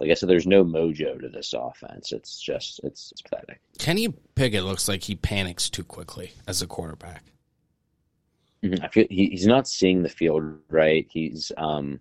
[0.00, 2.10] like I said, there's no mojo to this offense.
[2.10, 3.60] It's just, it's, it's pathetic.
[3.78, 7.22] Kenny Pickett looks like he panics too quickly as a quarterback.
[8.64, 8.84] Mm-hmm.
[8.84, 11.06] I feel he, he's not seeing the field right.
[11.10, 12.00] He's um,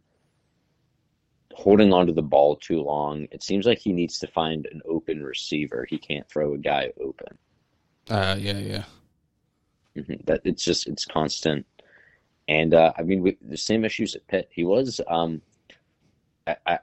[1.54, 3.28] holding onto the ball too long.
[3.32, 5.86] It seems like he needs to find an open receiver.
[5.90, 7.38] He can't throw a guy open.
[8.10, 8.84] Uh, yeah, yeah.
[9.98, 10.24] Mm-hmm.
[10.26, 11.66] That it's just it's constant,
[12.48, 14.50] and uh, I mean we, the same issues at Pitt.
[14.50, 15.42] He was um,
[16.48, 16.80] I, I,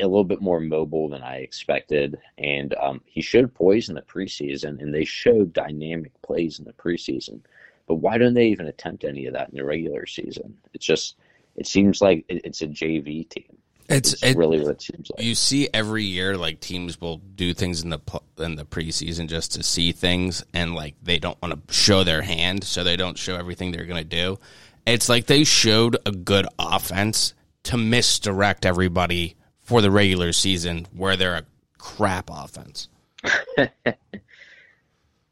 [0.00, 4.02] a little bit more mobile than I expected, and um, he showed poise in the
[4.02, 7.40] preseason, and they showed dynamic plays in the preseason.
[7.86, 10.56] But why don't they even attempt any of that in the regular season?
[10.74, 11.16] It's just
[11.56, 13.56] it seems like it's a JV team.
[13.88, 15.22] It's, it's it, really what it seems like.
[15.22, 18.00] You see every year, like teams will do things in the
[18.38, 22.22] in the preseason just to see things, and like they don't want to show their
[22.22, 24.38] hand, so they don't show everything they're going to do.
[24.86, 31.16] It's like they showed a good offense to misdirect everybody for the regular season, where
[31.16, 31.44] they're a
[31.78, 32.88] crap offense.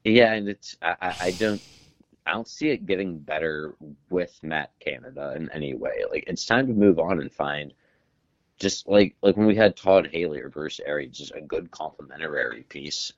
[0.04, 1.60] yeah, and it's I, I don't
[2.26, 3.74] I don't see it getting better
[4.08, 6.04] with Matt Canada in any way.
[6.10, 7.72] Like it's time to move on and find
[8.58, 12.62] just like like when we had Todd Haley or Bruce Arians, just a good complementary
[12.62, 13.12] piece.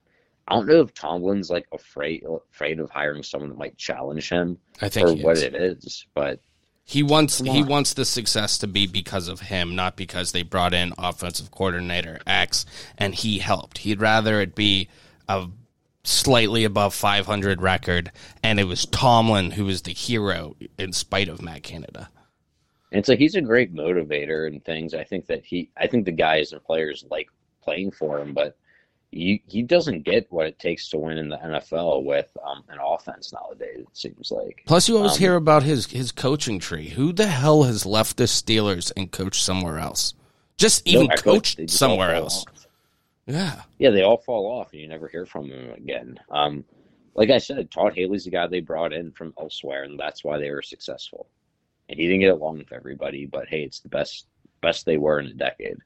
[0.48, 4.58] I don't know if Tomlin's like afraid afraid of hiring someone that might challenge him.
[4.80, 5.42] I think for what is.
[5.42, 6.40] it is, but
[6.84, 10.72] he wants he wants the success to be because of him, not because they brought
[10.72, 12.64] in offensive coordinator X
[12.96, 13.78] and he helped.
[13.78, 14.88] He'd rather it be
[15.28, 15.48] a
[16.06, 21.42] slightly above 500 record, and it was Tomlin who was the hero in spite of
[21.42, 22.10] Matt Canada.
[22.92, 24.94] And so he's a great motivator and things.
[24.94, 27.28] I think that he, I think the guys and players like
[27.62, 28.56] playing for him, but
[29.10, 32.78] he he doesn't get what it takes to win in the NFL with um, an
[32.84, 33.80] offense nowadays.
[33.80, 34.62] It seems like.
[34.66, 36.90] Plus, you always um, hear about his his coaching tree.
[36.90, 40.14] Who the hell has left the Steelers and coached somewhere else?
[40.56, 42.44] Just even no, coached somewhere else.
[43.26, 43.62] Yeah.
[43.78, 46.18] Yeah, they all fall off and you never hear from them again.
[46.30, 46.64] Um,
[47.14, 50.38] like I said, Todd Haley's the guy they brought in from elsewhere, and that's why
[50.38, 51.28] they were successful.
[51.88, 54.26] And he didn't get along with everybody, but hey, it's the best
[54.60, 55.78] best they were in a decade.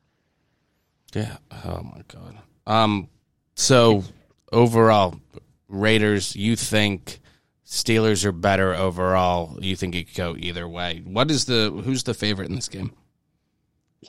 [1.15, 1.37] Yeah.
[1.65, 2.39] Oh my god.
[2.67, 3.09] Um.
[3.55, 4.05] So
[4.53, 5.21] overall,
[5.69, 7.21] Raiders, you think
[7.65, 9.57] Steelers are better overall?
[9.61, 11.03] You think it could go either way?
[11.05, 12.93] What is the who's the favorite in this game?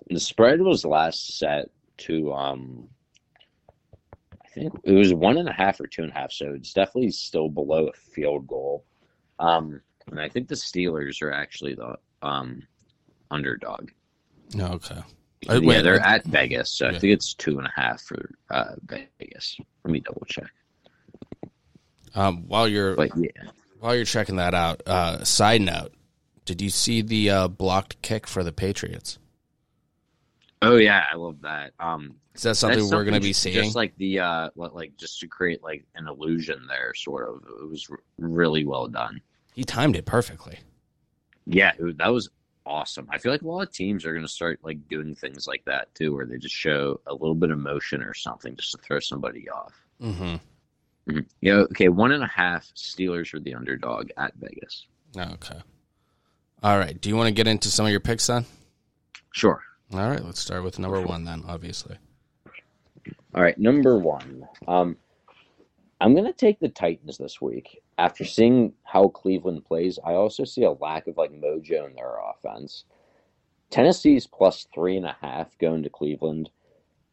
[0.10, 2.88] The spread was last set to um
[4.54, 7.12] think it was one and a half or two and a half, so it's definitely
[7.12, 8.86] still below a field goal.
[9.40, 12.64] Um, and I think the Steelers are actually the um,
[13.30, 13.90] underdog.
[14.58, 15.02] Okay.
[15.44, 16.96] Yeah, Wait, they're at Vegas, so yeah.
[16.96, 18.76] I think it's two and a half for uh,
[19.20, 19.58] Vegas.
[19.84, 20.52] Let me double check.
[22.14, 23.30] Um, while you're but, yeah.
[23.80, 25.94] while you're checking that out, uh, side note:
[26.46, 29.18] Did you see the uh, blocked kick for the Patriots?
[30.62, 31.74] Oh yeah, I love that.
[31.80, 33.56] Um, Is that something we're going to be seeing?
[33.56, 37.44] Just like the uh, like just to create like an illusion there, sort of.
[37.62, 39.22] It was r- really well done.
[39.54, 40.60] he timed it perfectly.
[41.48, 42.30] Yeah, it that was
[42.66, 43.08] awesome.
[43.10, 45.66] I feel like a lot of teams are going to start like doing things like
[45.66, 48.78] that too, where they just show a little bit of motion or something just to
[48.78, 49.74] throw somebody off.
[50.02, 50.36] Mm-hmm.
[51.10, 51.26] Mhm.
[51.42, 51.54] Yeah.
[51.72, 51.90] Okay.
[51.90, 52.72] One and a half.
[52.76, 54.86] Steelers are the underdog at Vegas.
[55.18, 55.60] Okay.
[56.62, 57.02] All right.
[57.02, 58.46] Do you want to get into some of your picks then?
[59.32, 59.64] Sure.
[59.94, 60.24] All right.
[60.24, 61.44] Let's start with number one then.
[61.48, 61.98] Obviously.
[63.34, 64.48] All right, number one.
[64.68, 64.98] Um,
[66.02, 67.82] I'm going to take the Titans this week.
[67.98, 72.16] After seeing how Cleveland plays, I also see a lack of like mojo in their
[72.18, 72.86] offense.
[73.70, 76.50] Tennessee's plus three and a half going to Cleveland.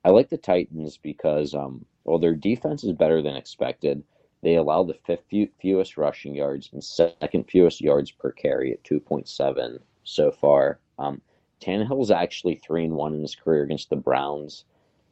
[0.05, 4.03] I like the Titans because, um, well, their defense is better than expected.
[4.43, 8.83] They allow the fifth few, fewest rushing yards and second fewest yards per carry at
[8.85, 10.81] 2.7 so far.
[10.99, 11.21] Um,
[11.61, 14.65] Tannehill's actually three and one in his career against the Browns.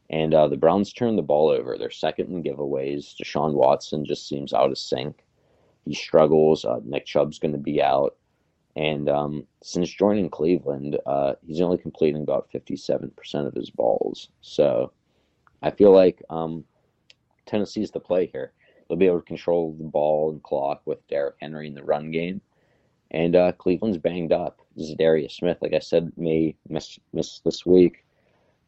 [0.08, 1.76] And uh, the Browns turned the ball over.
[1.76, 3.16] They're second in giveaways.
[3.16, 5.24] Deshaun Watson just seems out of sync.
[5.84, 6.64] He struggles.
[6.64, 8.16] Uh, Nick Chubb's going to be out.
[8.76, 14.28] And um, since joining Cleveland, uh, he's only completing about 57% of his balls.
[14.42, 14.92] So
[15.62, 16.64] I feel like um,
[17.46, 18.52] Tennessee's the play here.
[18.88, 22.10] They'll be able to control the ball and clock with Derrick Henry in the run
[22.10, 22.40] game.
[23.10, 24.60] And uh, Cleveland's banged up.
[24.98, 28.04] Darius Smith, like I said, may miss, miss this week.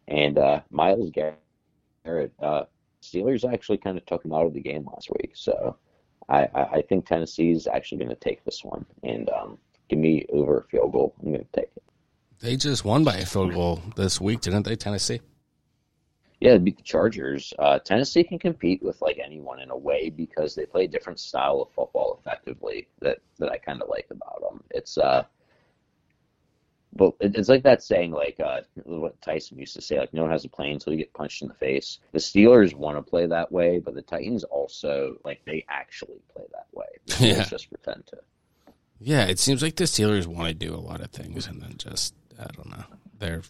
[0.07, 2.64] And uh, Myles Garrett, uh,
[3.03, 5.33] Steelers actually kind of took him out of the game last week.
[5.35, 5.77] So
[6.29, 10.24] I, I, I think Tennessee's actually going to take this one and um, give me
[10.33, 11.14] over a field goal.
[11.20, 11.83] I'm going to take it.
[12.40, 15.20] They just won by a field goal this week, didn't they, Tennessee?
[16.40, 17.53] Yeah, beat the Chargers.
[17.59, 21.18] Uh, Tennessee can compete with like anyone in a way because they play a different
[21.18, 24.62] style of football effectively that, that I kind of like about them.
[24.70, 25.24] It's uh,
[26.94, 30.31] but it's like that saying, like uh, what Tyson used to say, like no one
[30.31, 31.98] has a play until you get punched in the face.
[32.12, 36.44] The Steelers want to play that way, but the Titans also like they actually play
[36.53, 36.87] that way.
[37.20, 37.44] Yeah.
[37.44, 38.18] just pretend to.
[39.01, 41.74] Yeah, it seems like the Steelers want to do a lot of things and then
[41.79, 42.85] just I don't know.
[43.18, 43.42] They're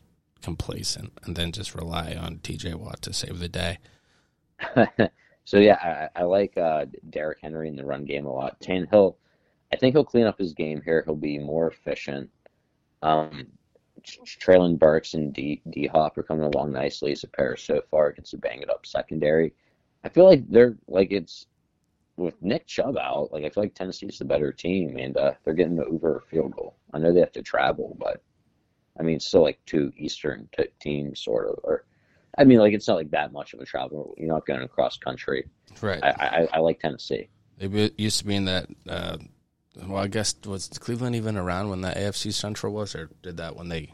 [0.43, 3.79] complacent and then just rely on TJ Watt to save the day.
[5.45, 8.61] so yeah, I, I like uh, Derrick Henry in the run game a lot.
[8.61, 9.17] Tannehill,
[9.73, 11.03] I think he'll clean up his game here.
[11.05, 12.31] He'll be more efficient.
[13.03, 13.47] Um,
[14.03, 15.61] Treylon Burks and D
[15.93, 19.53] Hop are coming along nicely as a pair so far against a banged up secondary.
[20.05, 21.47] I feel like they're like it's
[22.17, 23.33] with Nick Chubb out.
[23.33, 26.57] Like I feel like Tennessee's the better team, and uh, they're getting over a field
[26.57, 26.77] goal.
[26.93, 28.23] I know they have to travel, but
[28.99, 31.59] I mean, it's still like two Eastern t- teams, sort of.
[31.63, 31.85] Or
[32.37, 34.15] I mean, like it's not like that much of a travel.
[34.17, 35.49] You're not going across country.
[35.81, 36.03] Right.
[36.03, 37.29] I, I, I like Tennessee.
[37.59, 38.67] It used to be in that.
[38.89, 39.19] Uh,
[39.87, 43.57] well, I guess was Cleveland even around when the AFC Central was, or did that
[43.57, 43.93] when they?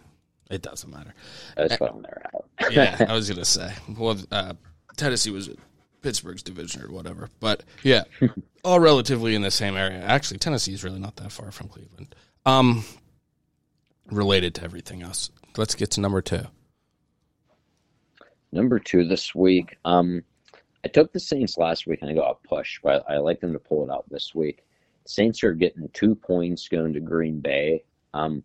[0.50, 1.14] It doesn't matter.
[1.56, 2.44] That's when they're out.
[2.70, 3.72] Yeah, I was gonna say.
[3.98, 4.54] Well, uh,
[4.96, 5.50] Tennessee was
[6.02, 8.04] Pittsburgh's division or whatever, but yeah,
[8.64, 10.00] all relatively in the same area.
[10.02, 12.14] Actually, Tennessee is really not that far from Cleveland.
[12.46, 12.84] Um,
[14.10, 15.30] related to everything else.
[15.56, 16.46] Let's get to number two.
[18.52, 19.76] Number two this week.
[19.84, 20.22] Um,
[20.84, 23.52] I took the Saints last week and I got a push, but I like them
[23.52, 24.64] to pull it out this week.
[25.06, 27.84] Saints are getting two points going to Green Bay.
[28.12, 28.42] Um,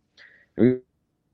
[0.56, 0.82] the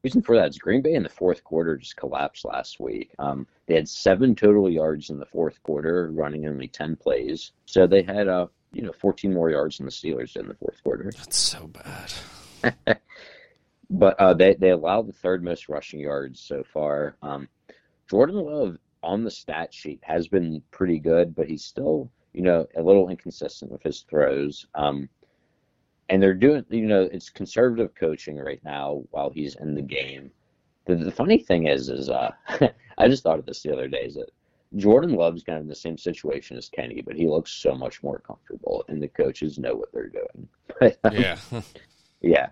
[0.03, 3.11] reason for that is Green Bay in the fourth quarter just collapsed last week.
[3.17, 7.51] Um, they had seven total yards in the fourth quarter, running only ten plays.
[7.65, 10.83] So they had uh, you know, 14 more yards than the Steelers in the fourth
[10.83, 11.09] quarter.
[11.15, 12.13] That's so bad.
[13.89, 17.17] but uh, they they allowed the third most rushing yards so far.
[17.21, 17.47] Um,
[18.09, 22.65] Jordan Love on the stat sheet has been pretty good, but he's still you know
[22.75, 24.67] a little inconsistent with his throws.
[24.75, 25.09] Um,
[26.09, 30.31] and they're doing you know it's conservative coaching right now while he's in the game.
[30.85, 32.31] The, the funny thing is is uh,
[32.97, 34.29] I just thought of this the other day is that
[34.75, 38.03] Jordan Love's kind of in the same situation as Kenny, but he looks so much
[38.03, 40.47] more comfortable, and the coaches know what they're doing.
[41.11, 41.37] Yeah.
[42.21, 42.47] yeah.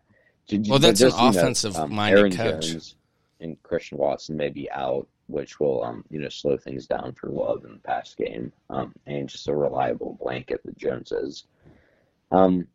[0.52, 2.68] Well, that's an just, you know, offensive-minded Aaron coach.
[2.68, 2.96] Jones
[3.40, 7.30] and Christian Watson may be out, which will um, you know slow things down for
[7.30, 11.46] Love in the pass game, um, and just a reliable blanket that Jones is.
[12.32, 12.68] Um,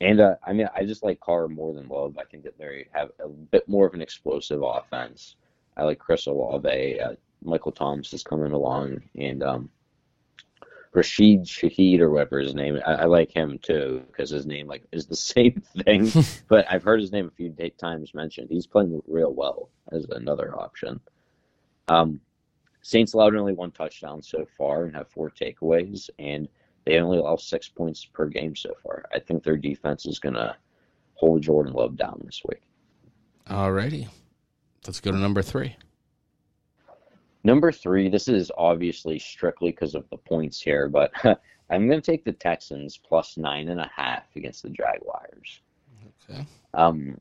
[0.00, 2.18] and uh, I mean, I just like Carr more than Love.
[2.18, 5.36] I think that they have a bit more of an explosive offense.
[5.76, 7.00] I like Chris Olave.
[7.00, 9.70] Uh, Michael Thomas is coming along, and um,
[10.92, 12.80] Rashid Shaheed or whatever his name.
[12.84, 16.10] I, I like him too because his name like is the same thing.
[16.48, 18.48] but I've heard his name a few times mentioned.
[18.50, 21.00] He's playing real well as another option.
[21.88, 22.20] Um,
[22.82, 26.48] Saints allowed only one touchdown so far and have four takeaways, and
[26.86, 29.04] they only allow six points per game so far.
[29.12, 30.56] I think their defense is gonna
[31.14, 32.62] hold Jordan Love down this week.
[33.46, 34.08] Alrighty.
[34.86, 35.76] Let's go to number three.
[37.42, 41.10] Number three, this is obviously strictly because of the points here, but
[41.70, 45.60] I'm going to take the Texans plus nine and a half against the Jaguars.
[46.28, 46.44] Okay.
[46.74, 47.18] Um,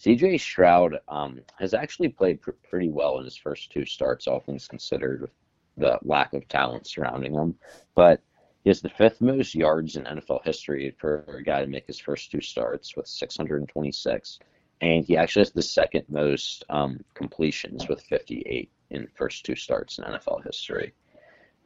[0.00, 4.40] CJ Stroud um, has actually played pr- pretty well in his first two starts, all
[4.40, 5.30] things considered, with
[5.78, 7.54] the lack of talent surrounding him.
[7.94, 8.20] But
[8.64, 11.98] he has the fifth most yards in NFL history for a guy to make his
[11.98, 14.38] first two starts with 626.
[14.80, 19.98] And he actually has the second most um, completions with 58 in first two starts
[19.98, 20.92] in NFL history.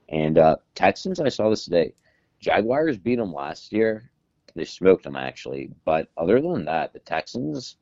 [0.08, 1.92] And uh, Texans, I saw this today.
[2.40, 4.10] Jaguars beat them last year.
[4.54, 7.76] They smoked them actually, but other than that, the Texans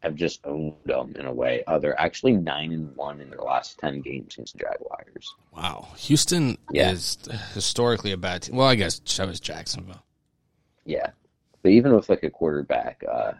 [0.00, 1.62] have just owned them in a way.
[1.66, 5.34] Uh, they're actually nine and one in their last ten games against the Jaguars.
[5.56, 5.88] Wow.
[5.96, 6.90] Houston Yeah.
[6.90, 7.16] is
[7.54, 8.56] historically a bad team.
[8.56, 10.02] Well, I guess so is Jacksonville.
[10.84, 11.10] Yeah,
[11.62, 13.32] but even with like a quarterback, uh,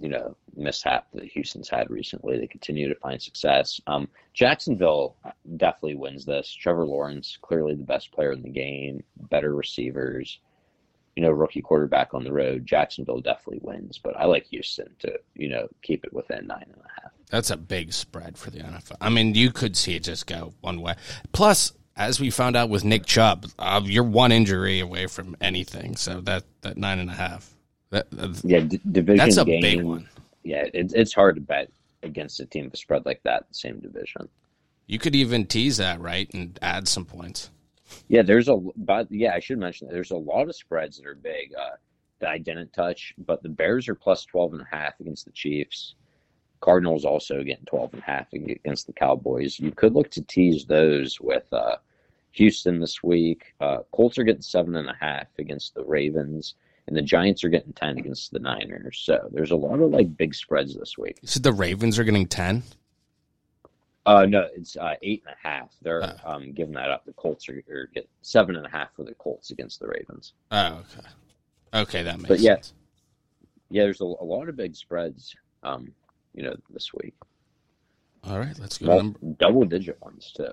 [0.00, 3.80] you know, mishap that Houston's had recently, they continue to find success.
[3.86, 5.16] Um, Jacksonville
[5.56, 6.52] definitely wins this.
[6.52, 10.38] Trevor Lawrence, clearly the best player in the game, better receivers.
[11.16, 12.64] You know, rookie quarterback on the road.
[12.64, 16.76] Jacksonville definitely wins, but I like Houston to you know keep it within nine and
[16.80, 17.12] a half.
[17.28, 18.96] That's a big spread for the NFL.
[19.00, 20.94] I mean, you could see it just go one way.
[21.32, 25.96] Plus, as we found out with Nick Chubb, uh, you're one injury away from anything.
[25.96, 27.52] So that that nine and a half.
[27.90, 29.60] That, that's, Yeah, d- division that's a game.
[29.62, 30.08] big one.
[30.42, 31.70] Yeah, it's it's hard to bet
[32.02, 34.28] against a team with a spread like that, in the same division.
[34.86, 37.50] You could even tease that right and add some points.
[38.08, 41.06] Yeah, there's a but yeah, I should mention that there's a lot of spreads that
[41.06, 41.76] are big uh,
[42.20, 45.32] that I didn't touch, but the Bears are plus 12 and a half against the
[45.32, 45.94] Chiefs.
[46.60, 49.58] Cardinals also getting 12 and a half against the Cowboys.
[49.60, 51.76] You could look to tease those with uh,
[52.32, 53.54] Houston this week.
[53.60, 56.54] Uh, Colts are getting seven and a half against the Ravens,
[56.88, 59.00] and the Giants are getting 10 against the Niners.
[59.04, 61.18] So there's a lot of like big spreads this week.
[61.24, 62.62] So the Ravens are getting ten.
[64.06, 65.70] Uh, no, it's uh, eight and a half.
[65.82, 66.16] They're Oh.
[66.24, 67.04] um, giving that up.
[67.04, 70.32] The Colts are, are get seven and a half for the Colts against the Ravens.
[70.50, 71.08] Oh, okay.
[71.74, 72.72] Okay, that makes But yeah, sense.
[73.68, 75.92] Yeah, there's a, a lot of big spreads, um,
[76.34, 77.12] you know, this week.
[78.24, 79.18] All right, let's go to Well, number.
[79.38, 80.52] double digit ones too.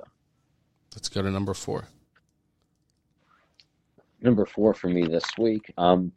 [0.93, 1.87] Let's go to number four.
[4.25, 5.71] Number four for me this week.
[5.77, 6.11] Um,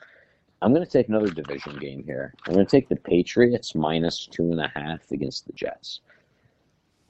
[0.63, 2.33] I'm going to take another division game here.
[2.47, 6.01] I'm going to take the Patriots minus two and a half against the Jets.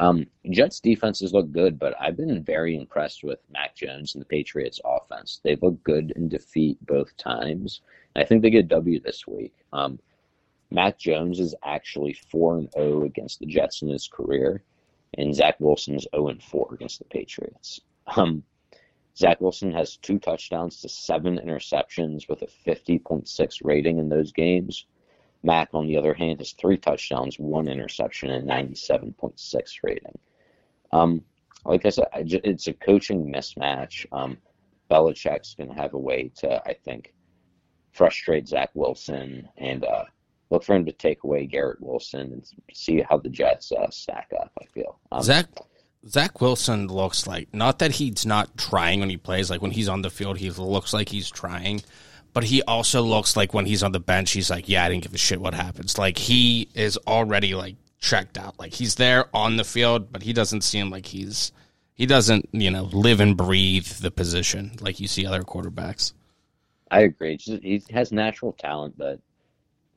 [0.01, 4.27] Um, Jets defenses look good, but I've been very impressed with Mac Jones and the
[4.27, 5.41] Patriots offense.
[5.45, 7.81] They've looked good in defeat both times.
[8.17, 9.55] I think they get a W this week.
[9.73, 10.01] Um,
[10.73, 14.65] Mac Jones is actually four and zero against the Jets in his career,
[15.17, 17.81] and Zach Wilson is zero and four against the Patriots.
[18.17, 18.43] Um,
[19.19, 24.87] Zach Wilson has two touchdowns to seven interceptions with a 50.6 rating in those games.
[25.43, 30.19] Mac, on the other hand, has three touchdowns, one interception, and 97.6 rating.
[30.93, 31.25] Um,
[31.65, 34.07] like I said, I it's a coaching mismatch.
[34.13, 34.39] Um,
[34.89, 37.13] Belichick's going to have a way to, I think,
[37.93, 40.05] frustrate Zach Wilson and uh,
[40.51, 44.31] look for him to take away Garrett Wilson and see how the Jets uh, stack
[44.41, 44.53] up.
[44.63, 45.47] I feel um, Zach
[46.07, 49.51] Zach Wilson looks like not that he's not trying when he plays.
[49.51, 51.83] Like when he's on the field, he looks like he's trying,
[52.33, 55.03] but he also looks like when he's on the bench, he's like, "Yeah, I didn't
[55.03, 58.59] give a shit what happens." Like he is already like checked out.
[58.59, 61.53] Like he's there on the field, but he doesn't seem like he's
[61.95, 66.13] he doesn't you know live and breathe the position like you see other quarterbacks.
[66.91, 67.37] I agree.
[67.37, 69.21] He has natural talent, but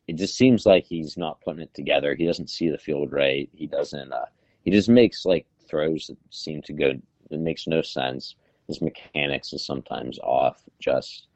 [0.08, 2.16] it just seems like he's not putting it together.
[2.16, 3.50] He doesn't see the field right.
[3.54, 4.12] He doesn't.
[4.12, 4.26] Uh,
[4.64, 6.92] he just makes like throws that seem to go.
[7.32, 8.36] It makes no sense.
[8.68, 10.62] His mechanics is sometimes off.
[10.80, 11.28] Just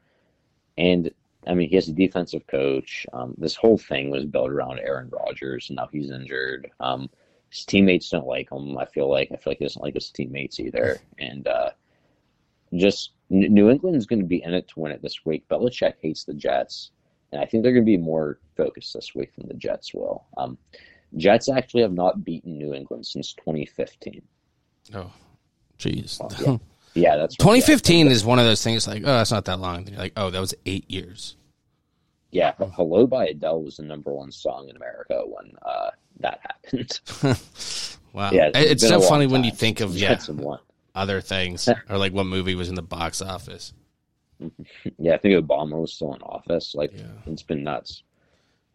[0.78, 1.10] and
[1.46, 3.06] I mean, he has a defensive coach.
[3.12, 6.70] Um, this whole thing was built around Aaron Rodgers, and now he's injured.
[6.80, 7.08] Um,
[7.50, 8.76] his teammates don't like him.
[8.78, 11.70] I feel like I feel like he doesn't like his teammates either, and uh,
[12.74, 15.48] just New England's going to be in it to win it this week.
[15.48, 16.90] Belichick hates the Jets,
[17.32, 20.26] and I think they're going to be more focused this week than the Jets will.
[20.36, 20.58] Um,
[21.16, 24.22] Jets actually have not beaten New England since 2015.
[24.94, 25.10] Oh,
[25.78, 26.18] jeez.
[26.46, 26.56] yeah.
[26.94, 29.84] Yeah, that's 2015 is one of those things like, oh, that's not that long.
[29.84, 31.36] Then you're like, oh, that was eight years.
[32.30, 35.90] Yeah, "Hello" by Adele was the number one song in America when uh,
[36.20, 37.00] that happened.
[38.14, 38.30] Wow.
[38.32, 40.30] yeah, it's been so a long funny when you think of yeah Jets
[40.94, 43.74] other things or like what movie was in the box office.
[44.98, 46.74] Yeah, I think Obama was still in office.
[46.74, 47.04] Like Yeah.
[47.26, 48.04] it's been nuts.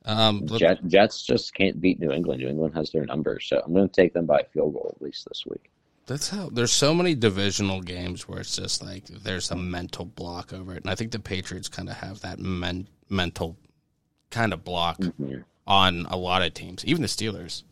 [0.05, 2.41] Um, Jet, Jets just can't beat New England.
[2.41, 4.91] New England has their number, so I'm going to take them by a field goal
[4.95, 5.69] at least this week.
[6.07, 10.53] that's how there's so many divisional games where it's just like there's a mental block
[10.53, 13.57] over it, and I think the Patriots kind of have that men, mental
[14.31, 15.41] kind of block Mm-hmm.
[15.67, 17.63] on a lot of teams, even the Steelers.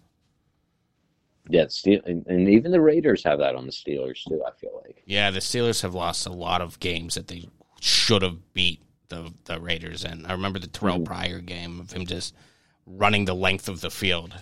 [1.52, 4.44] Yeah, Steel, and, and even the Raiders have that on the Steelers too.
[4.48, 5.02] I feel like.
[5.06, 7.50] Yeah, the Steelers have lost a lot of games that they
[7.82, 10.26] should have beat the the Raiders in.
[10.26, 11.04] I remember the Terrell hmm.
[11.04, 12.36] Pryor game of him just
[12.86, 14.36] running the length of the field.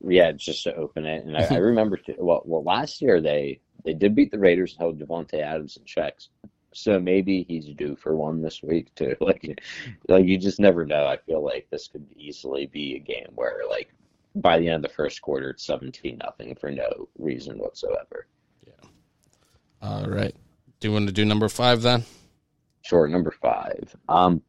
[0.00, 1.96] Yeah, just to open it, and I, I remember.
[1.96, 5.76] Too, well, well, last year they they did beat the Raiders and held Davante Adams
[5.76, 6.28] in checks.
[6.74, 9.16] So maybe he's due for one this week too.
[9.20, 9.60] Like,
[10.08, 11.06] like you just never know.
[11.06, 13.92] I feel like this could easily be a game where, like,
[14.34, 18.26] by the end of the first quarter, it's seventeen nothing for no reason whatsoever.
[18.66, 18.88] Yeah.
[19.82, 20.34] All right.
[20.80, 22.04] Do you want to do number five then?
[22.88, 23.94] Sure, number five.
[24.08, 24.40] Um,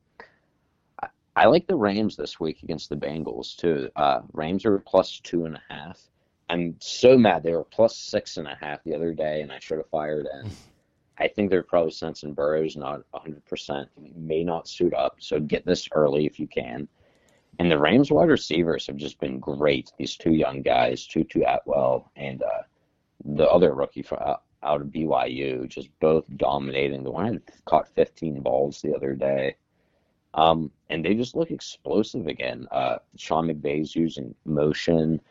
[1.03, 3.89] I, I like the Rams this week against the Bengals too.
[3.97, 5.99] Uh, Rams are plus two and a half.
[6.47, 9.59] I'm so mad they were plus six and a half the other day, and I
[9.59, 10.49] should have fired in.
[11.17, 13.87] I think they're probably sensing Burrow's not 100%.
[14.01, 16.87] He may not suit up, so get this early if you can.
[17.59, 19.91] And the Rams wide receivers have just been great.
[19.97, 22.61] These two young guys, Tutu Atwell and uh,
[23.25, 27.03] the other rookie for, uh, out of BYU, just both dominating.
[27.03, 29.55] The one caught 15 balls the other day.
[30.33, 32.67] Um, and they just look explosive again.
[32.71, 35.21] Uh, Sean McVay's using motion.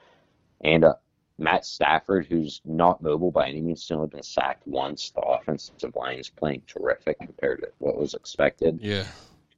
[0.62, 0.94] And uh,
[1.38, 5.10] Matt Stafford, who's not mobile by any means, still only been sacked once.
[5.10, 8.80] The offensive line is playing terrific compared to what was expected.
[8.82, 9.06] Yeah.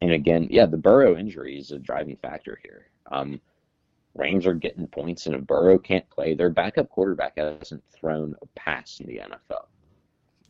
[0.03, 2.87] And again, yeah, the Burrow injury is a driving factor here.
[3.11, 3.41] Um,
[4.15, 8.47] Rams are getting points, and if Burrow can't play, their backup quarterback hasn't thrown a
[8.59, 9.60] pass in the NFL.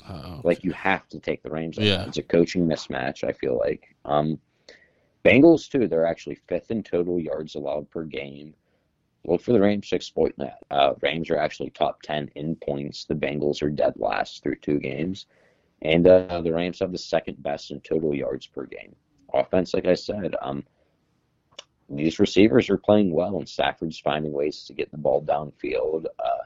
[0.07, 1.79] Uh, Like you have to take the Rams.
[1.79, 2.07] on Yeah.
[2.07, 3.25] It's a coaching mismatch.
[3.25, 3.95] I feel like.
[4.05, 4.39] Um,
[5.25, 5.87] Bengals too.
[5.87, 8.55] They're actually fifth in total yards allowed per game.
[9.27, 10.59] Look for the Rams to exploit that.
[10.71, 13.05] Uh, Rams are actually top ten in points.
[13.05, 15.27] The Bengals are dead last through two games,
[15.83, 18.97] and uh, the Rams have the second best in total yards per game.
[19.35, 20.65] Offense, like I said, um,
[21.91, 26.07] these receivers are playing well, and Stafford's finding ways to get the ball downfield.
[26.19, 26.45] Uh,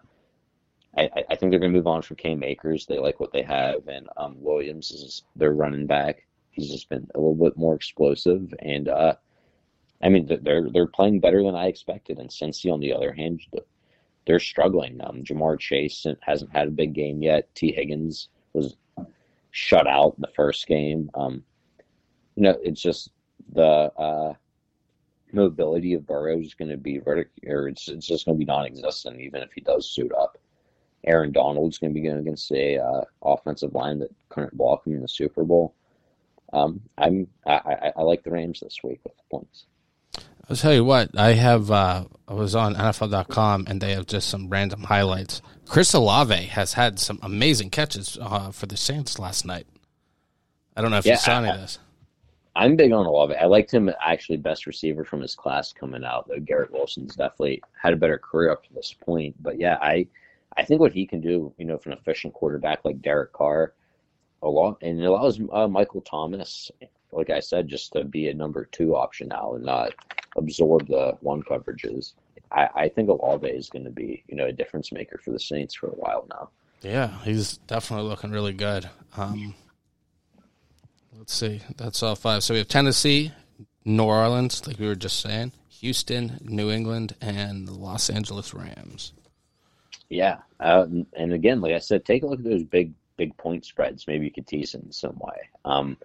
[0.96, 2.86] I, I- think they're going to move on from Cam Akers.
[2.86, 6.26] They like what they have, and um, Williams is their running back.
[6.50, 9.14] He's just been a little bit more explosive, and uh,
[10.02, 12.18] I mean they're they're playing better than I expected.
[12.18, 13.40] And Cincy, on the other hand,
[14.26, 15.00] they're struggling.
[15.02, 17.52] Um, Ja'Marr Chase hasn't had a big game yet.
[17.54, 18.76] Tee Higgins was
[19.50, 21.10] shut out in the first game.
[21.14, 21.42] Um,
[22.36, 23.10] you know, it's just
[23.52, 23.62] the
[23.96, 24.34] uh,
[25.32, 28.44] mobility of Burrow is going to be vertic- or it's, it's just going to be
[28.44, 30.38] non-existent, even if he does suit up.
[31.06, 34.94] Aaron Donald's going to be going against a uh, offensive line that couldn't block him
[34.94, 35.74] in the Super Bowl.
[36.52, 39.64] Um, I'm I, I, I like the Rams this week with the points.
[40.48, 41.70] I'll tell you what, I have.
[41.70, 45.42] Uh, I was on NFL.com and they have just some random highlights.
[45.66, 49.66] Chris Olave has had some amazing catches uh, for the Saints last night.
[50.76, 51.78] I don't know if Yeah, you saw any of this.
[52.56, 53.34] I'm big on Olave.
[53.34, 56.28] I liked him actually best receiver from his class coming out.
[56.28, 59.34] Though Garrett Wilson's definitely had a better career up to this point.
[59.42, 60.06] But yeah, I
[60.56, 63.74] I think what he can do, you know, for an efficient quarterback like Derek Carr,
[64.42, 66.70] a lot, and it allows uh, Michael Thomas,
[67.12, 69.94] like I said, just to be a number two option now and not
[70.36, 72.12] absorb the one coverages.
[72.52, 75.40] I, I think Olave is going to be, you know, a difference maker for the
[75.40, 76.50] Saints for a while now.
[76.82, 78.88] Yeah, he's definitely looking really good.
[79.16, 79.54] Um,
[81.16, 82.44] let's see, that's all five.
[82.44, 83.32] So we have Tennessee,
[83.84, 89.14] New Orleans, like we were just saying, Houston, New England, and the Los Angeles Rams.
[90.14, 93.64] Yeah, uh, and- again, like I said, take a look at those big big point
[93.64, 94.06] spreads.
[94.06, 95.48] Maybe you could tease it in some way.
[95.64, 95.96] Um,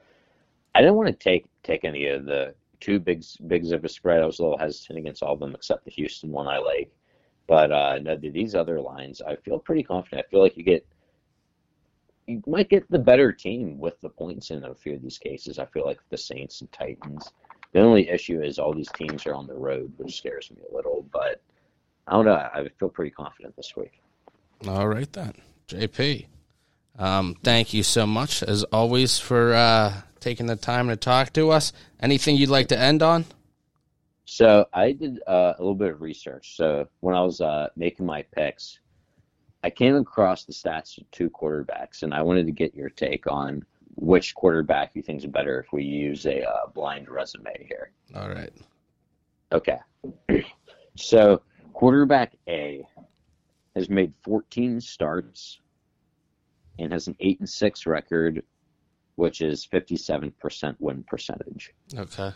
[0.74, 4.22] I didn't want to take take any of the two big bigs of a spread.
[4.22, 6.91] I was a little hesitant against all of them except the Houston one I like.
[7.45, 10.26] But uh, no, these other lines, I feel pretty confident.
[10.26, 10.86] I feel like you get
[12.26, 15.60] you might get the better team with the points in a few of these cases.
[15.60, 17.32] I feel like the Saints and Titans.
[17.74, 20.76] The only issue is all these teams are on the road, which scares me a
[20.76, 21.05] little.
[21.12, 21.41] But
[22.10, 22.34] I don't know.
[22.34, 24.01] I feel pretty confident this week.
[24.68, 25.34] All right then,
[25.68, 26.26] JP.
[26.97, 31.51] Um, thank you so much as always for uh, taking the time to talk to
[31.51, 31.72] us.
[32.01, 33.26] Anything you'd like to end on?
[34.26, 36.57] So I did uh, a little bit of research.
[36.57, 38.80] So when I was uh, making my picks,
[39.64, 43.32] I came across the stats of two quarterbacks, and I wanted to get your take
[43.32, 43.64] on
[43.95, 47.91] which quarterback you think is better if we use a uh, blind resume here.
[48.16, 48.53] All right.
[49.51, 49.78] Okay.
[50.95, 51.41] so
[51.80, 52.86] quarterback A
[53.74, 55.62] has made 14 starts
[56.78, 58.44] and has an 8 and 6 record,
[59.16, 61.74] which is 57% win percentage.
[61.96, 62.34] Okay.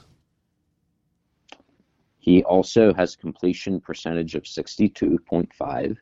[2.20, 5.98] He also has completion percentage of 62.5,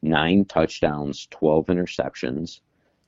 [0.00, 2.60] nine touchdowns, 12 interceptions,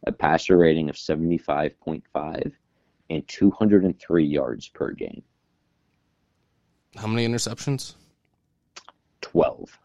[0.07, 2.53] a passer rating of 75.5,
[3.09, 5.23] and 203 yards per game.
[6.97, 7.95] How many interceptions?
[9.21, 9.79] 12.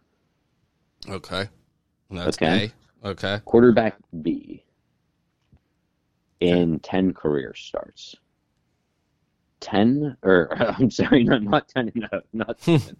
[1.09, 1.49] Okay.
[2.09, 2.71] That's Okay.
[3.03, 3.07] A.
[3.09, 3.39] Okay.
[3.45, 4.63] Quarterback B
[6.39, 8.15] in 10 career starts.
[9.61, 12.77] 10, or I'm sorry, no, not 10 and no, not hmm.
[12.77, 12.97] 10 and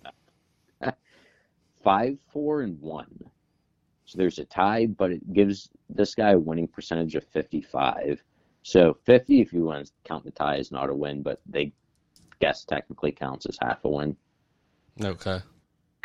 [0.82, 0.92] no.
[1.84, 3.06] 5, 4, and 1.
[4.06, 8.24] So there's a tie, but it gives this guy a winning percentage of 55.
[8.64, 11.72] So 50, if you want to count the tie, is not a win, but they
[12.40, 14.16] guess technically counts as half a win.
[15.04, 15.40] Okay.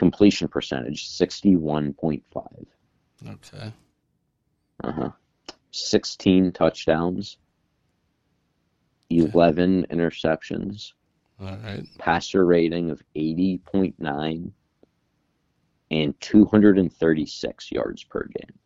[0.01, 2.22] Completion percentage, 61.5.
[3.28, 3.72] Okay.
[4.82, 5.11] Uh-huh.
[5.72, 7.36] 16 touchdowns,
[9.11, 10.94] 11 interceptions,
[11.38, 11.84] All right.
[11.98, 14.51] passer rating of 80.9,
[15.90, 18.59] and 236 yards per game.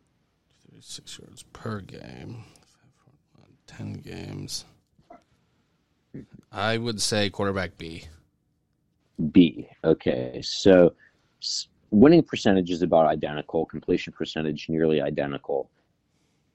[0.71, 2.45] 36 yards per game.
[3.67, 4.63] 10 games.
[6.53, 8.05] I would say quarterback B.
[9.33, 9.67] B.
[9.83, 10.93] Okay, so
[11.91, 15.69] winning percentage is about identical, completion percentage nearly identical,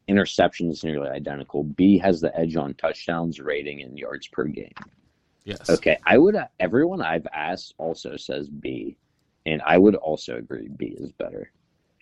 [0.08, 1.64] interceptions nearly identical.
[1.64, 4.72] B has the edge on touchdowns, rating, and yards per game.
[5.44, 5.70] Yes.
[5.70, 6.36] Okay, I would.
[6.58, 8.96] Everyone I've asked also says B,
[9.46, 11.50] and I would also agree B is better.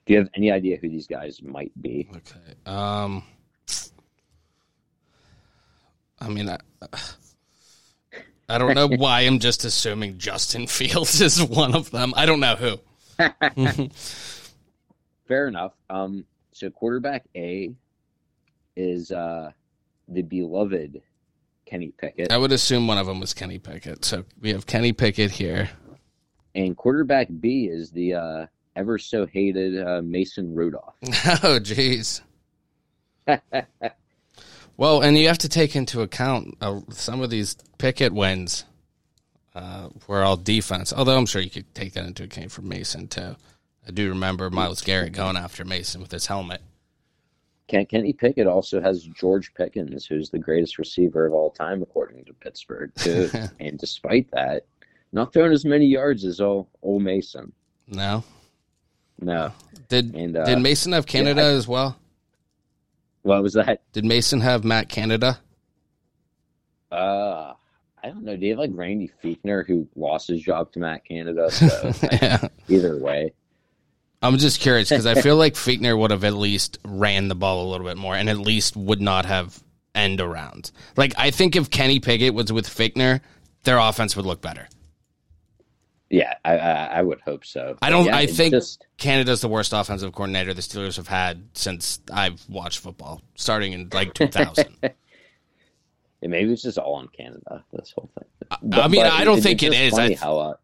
[0.07, 2.09] Do you have any idea who these guys might be?
[2.17, 2.55] Okay.
[2.67, 3.23] Um.
[6.21, 6.59] I mean, I,
[8.49, 12.15] I don't know why I'm just assuming Justin Fields is one of them.
[12.17, 12.79] I don't know who.
[15.29, 15.73] Fair enough.
[15.91, 17.71] Um, so quarterback A
[18.77, 19.51] is uh
[20.09, 21.03] the beloved
[21.67, 24.05] Kenny Pickett, I would assume one of them was Kenny Pickett.
[24.05, 25.69] So we have Kenny Pickett here.
[26.55, 28.47] and quarterback B is the uh
[28.77, 30.95] ever so hated uh, Mason Rudolph.
[31.43, 32.23] Oh, jeez.
[34.79, 38.65] Well, and you have to take into account uh, some of these Pickett wins
[39.55, 40.93] uh, were all defense.
[40.93, 43.37] Although I'm sure you could take that into account for Mason too.
[43.87, 46.61] I do remember Myles Garrett going after Mason with his helmet.
[47.67, 52.25] Ken- Kenny Pickett also has George Pickens, who's the greatest receiver of all time, according
[52.27, 53.29] to Pittsburgh, too.
[53.61, 54.65] and despite that,
[55.13, 57.53] not throwing as many yards as old, old Mason.
[57.89, 58.23] No,
[59.21, 59.53] No.
[59.89, 61.99] did And, uh, did Mason have Canada I- as well?
[63.23, 63.83] What was that?
[63.93, 65.39] Did Mason have Matt Canada?
[66.91, 67.53] Uh,
[68.03, 68.37] I don't know.
[68.37, 71.51] Do you have like Randy Fichtner who lost his job to Matt Canada?
[71.51, 72.49] So yeah.
[72.69, 73.33] either way,
[74.23, 77.67] I'm just curious because I feel like Fichtner would have at least ran the ball
[77.67, 79.63] a little bit more and at least would not have
[79.95, 80.71] end around.
[80.97, 83.21] Like I think if Kenny Pickett was with Fichtner,
[83.65, 84.69] their offense would look better.
[86.11, 87.77] Yeah, I I, I would hope so.
[87.83, 88.07] I don't.
[88.07, 92.43] Yeah, I think just Canada's the worst offensive coordinator the Steelers have had since I've
[92.49, 94.67] watched football, starting in like 2000.
[94.83, 94.91] yeah,
[96.23, 97.65] maybe it's just all on Canada.
[97.73, 98.73] This whole thing.
[98.73, 99.95] I mean, I don't think it's just is.
[99.95, 100.55] Funny I- how uh,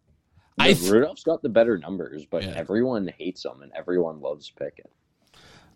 [0.59, 2.55] I th- Rudolph's got the better numbers, but Yeah.
[2.57, 4.91] everyone hates him and everyone loves Pickett.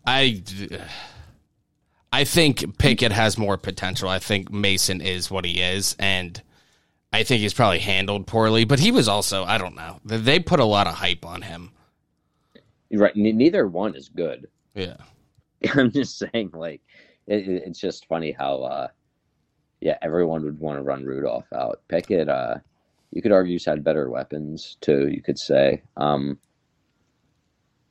[0.07, 0.41] I,
[2.11, 4.09] I think Pickett has more potential.
[4.09, 6.41] I think Mason is what he is, and
[7.11, 8.65] I think he's probably handled poorly.
[8.65, 11.71] But he was also, I don't know, they put a lot of hype on him.
[12.91, 13.15] Right.
[13.15, 14.47] ne- neither one is good.
[14.75, 14.97] Yeah,
[15.73, 16.81] I'm just saying, like,
[17.27, 18.87] it- it's just funny how, uh,
[19.81, 21.81] yeah, everyone would want to run Rudolph out.
[21.87, 22.55] Pickett, uh,
[23.11, 25.07] you could argue, he's had better weapons too.
[25.09, 26.37] You could say, um,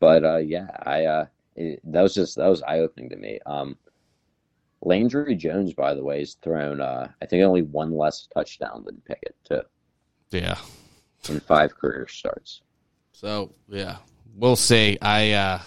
[0.00, 3.40] but uh, yeah, I uh, it, that was just that was eye opening to me.
[3.46, 3.76] Um,
[4.80, 9.02] Landry Jones, by the way, has thrown, uh, I think, only one less touchdown than
[9.06, 9.62] Pickett too
[10.30, 10.58] yeah.
[11.28, 12.62] in five career starts.
[13.12, 13.96] So yeah,
[14.34, 14.98] we'll see.
[15.00, 15.60] I, uh,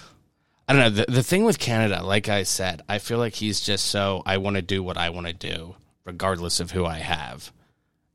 [0.68, 0.90] I don't know.
[0.90, 4.38] The, the thing with Canada, like I said, I feel like he's just so I
[4.38, 7.52] want to do what I want to do, regardless of who I have,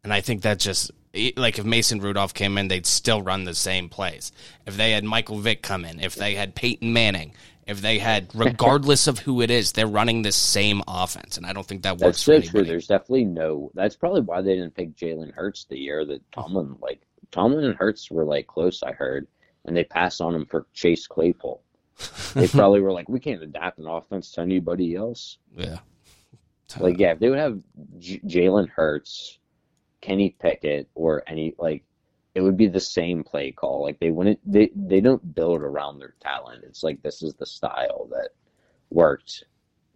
[0.02, 0.90] and I think that just
[1.36, 4.32] like if Mason Rudolph came in, they'd still run the same plays.
[4.66, 7.34] If they had Michael Vick come in, if they had Peyton Manning,
[7.66, 11.52] if they had, regardless of who it is, they're running the same offense, and I
[11.52, 12.64] don't think that works That's so true.
[12.64, 13.70] There's definitely no.
[13.74, 17.02] That's probably why they didn't pick Jalen Hurts the year that Tomlin like
[17.32, 18.82] Tomlin and Hurts were like close.
[18.82, 19.26] I heard,
[19.64, 21.60] and they passed on him for Chase Claypool.
[22.34, 25.38] They probably were like, we can't adapt an offense to anybody else.
[25.56, 25.78] yeah,
[26.78, 27.58] Like, yeah, if they would have
[27.98, 29.38] J- Jalen Hurts,
[30.02, 31.84] Kenny Pickett, or any like,
[32.36, 33.82] it would be the same play call.
[33.82, 34.38] Like they wouldn't.
[34.44, 36.64] They they don't build around their talent.
[36.64, 38.28] It's like this is the style that
[38.90, 39.44] worked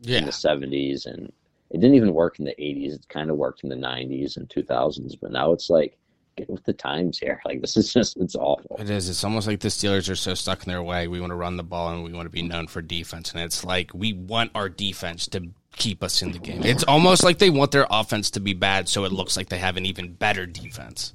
[0.05, 1.31] in the 70s and
[1.71, 4.49] it didn't even work in the 80s it kind of worked in the 90s and
[4.49, 5.99] 2000s but now it's like
[6.37, 9.09] get with the times here like this is just it's awful It is.
[9.09, 11.07] It's almost like the Steelers are so stuck in their way.
[11.07, 13.33] We want to run the ball and we want to be known for defense.
[13.33, 16.63] And it's like we want our defense to keep us in the game.
[16.65, 19.59] It's almost like they want their offense to be bad so it looks like they
[19.59, 21.13] have an even better defense.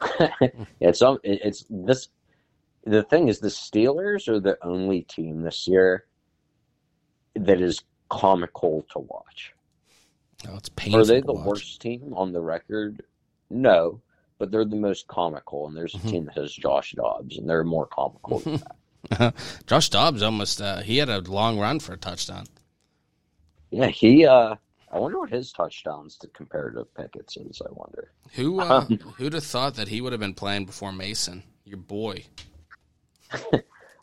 [0.80, 2.08] it's um, it's this
[2.84, 6.04] the thing is, the Steelers are the only team this year
[7.34, 7.80] that is
[8.10, 9.52] comical to watch.
[10.48, 11.00] Oh, it's painful.
[11.00, 11.46] Are they the watch.
[11.46, 13.02] worst team on the record?
[13.50, 14.00] No,
[14.38, 16.10] but they're the most comical, and there's a Mhm.
[16.10, 18.60] team that has Josh Dobbs, and they're more comical than
[19.10, 19.34] that.
[19.66, 22.46] Josh Dobbs almost uh, he had a long run for a touchdown.
[23.70, 24.26] Yeah, he.
[24.26, 24.56] uh
[24.94, 27.60] I wonder what his touchdowns to compare to Pickett's is.
[27.60, 28.12] I wonder.
[28.34, 28.86] Who uh,
[29.16, 32.24] who'd have thought that he would have been playing before Mason, your boy?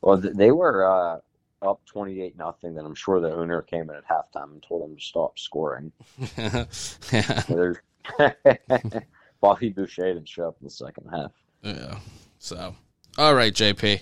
[0.02, 1.20] Well, they were uh
[1.62, 2.74] up twenty-eight nothing.
[2.74, 5.92] Then I'm sure the owner came in at halftime and told them to stop scoring.
[9.42, 11.32] Bobby Boucher didn't show up in the second half.
[11.62, 12.00] Yeah.
[12.40, 12.76] So,
[13.18, 14.02] all right, JP.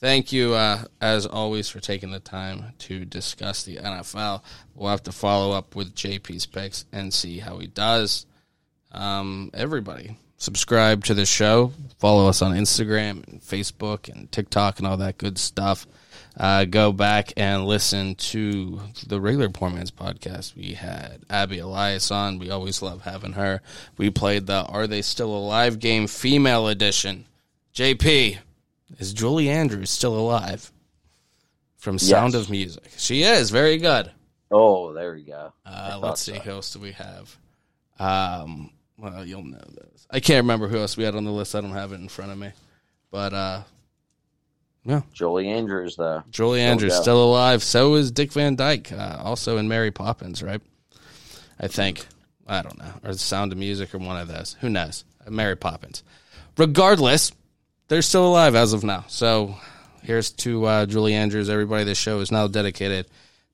[0.00, 4.42] Thank you, uh, as always, for taking the time to discuss the NFL.
[4.74, 8.24] We'll have to follow up with JP's picks and see how he does.
[8.92, 11.72] Um, everybody, subscribe to the show.
[11.98, 15.86] Follow us on Instagram and Facebook and TikTok and all that good stuff.
[16.34, 20.56] Uh, go back and listen to the regular Poor Man's podcast.
[20.56, 22.38] We had Abby Elias on.
[22.38, 23.60] We always love having her.
[23.98, 27.26] We played the Are They Still Alive game female edition.
[27.74, 28.38] JP,
[28.98, 30.70] is Julie Andrews still alive?
[31.76, 32.42] From Sound Yes.
[32.42, 32.90] of Music.
[32.98, 33.50] She is.
[33.50, 34.10] Very good.
[34.50, 35.52] Oh, there we go.
[35.64, 36.40] Uh, let's see so.
[36.40, 37.36] who else do we have.
[37.98, 40.06] Um, well, you'll know this.
[40.10, 41.54] I can't remember who else we had on the list.
[41.54, 42.50] I don't have it in front of me.
[43.10, 43.62] But uh,
[44.84, 46.22] yeah, Jolie Andrews, though.
[46.30, 47.02] Julie Still Andrews go.
[47.02, 47.62] still alive.
[47.62, 50.60] So is Dick Van Dyke, uh, also in Mary Poppins, right?
[51.58, 52.06] I think.
[52.46, 54.56] I don't know, or the Sound of Music, or one of those.
[54.60, 55.04] Who knows?
[55.28, 56.02] Mary Poppins.
[56.56, 57.30] Regardless,
[57.90, 59.04] they're still alive as of now.
[59.08, 59.56] So
[60.04, 61.50] here's to uh, Julie Andrews.
[61.50, 63.06] Everybody, this show is now dedicated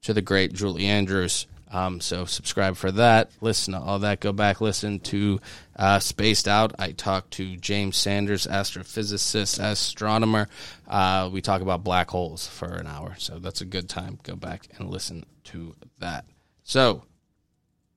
[0.03, 1.47] to the great Julie Andrews.
[1.72, 3.30] Um, so subscribe for that.
[3.41, 4.20] Listen to all that.
[4.20, 5.41] Go back, listen to
[5.74, 6.74] uh, Spaced Out.
[6.78, 10.49] I talked to James Sanders, astrophysicist, astronomer.
[10.87, 13.14] Uh, we talk about black holes for an hour.
[13.18, 14.18] So that's a good time.
[14.22, 16.26] Go back and listen to that.
[16.62, 17.05] So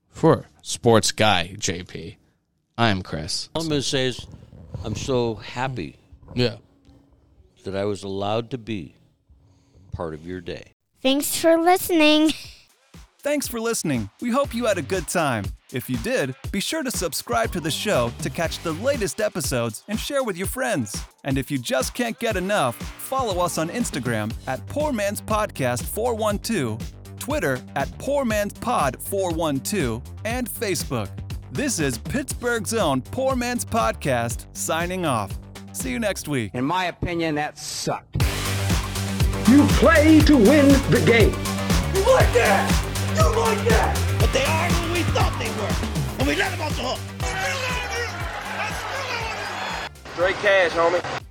[0.07, 2.15] for Sports Guy JP,
[2.77, 3.49] I'm Chris.
[3.53, 4.25] All I'm going to say is
[4.85, 5.98] I'm so happy
[6.35, 6.57] Yeah.
[7.63, 8.95] that I was allowed to be
[9.91, 10.73] part of your day.
[11.01, 12.31] Thanks for listening.
[13.21, 14.09] Thanks for listening.
[14.21, 15.43] We hope you had a good time.
[15.73, 19.83] If you did, be sure to subscribe to the show to catch the latest episodes
[19.89, 20.95] and share with your friends.
[21.25, 25.83] And if you just can't get enough, follow us on Instagram at Poor Man's Podcast
[25.83, 26.79] 412,
[27.19, 31.09] Twitter at Poor Man's Pod 412, and Facebook.
[31.51, 35.37] This is Pittsburgh's own Poor Man's Podcast signing off.
[35.79, 36.53] See you next week.
[36.55, 38.21] In my opinion, that sucked.
[39.47, 41.31] You play to win the game.
[41.95, 42.69] You like that?
[43.15, 43.95] You like that?
[44.19, 46.19] But they are who we thought they were.
[46.19, 46.99] And we let them off the hook.
[50.15, 51.28] Straight cash, homie.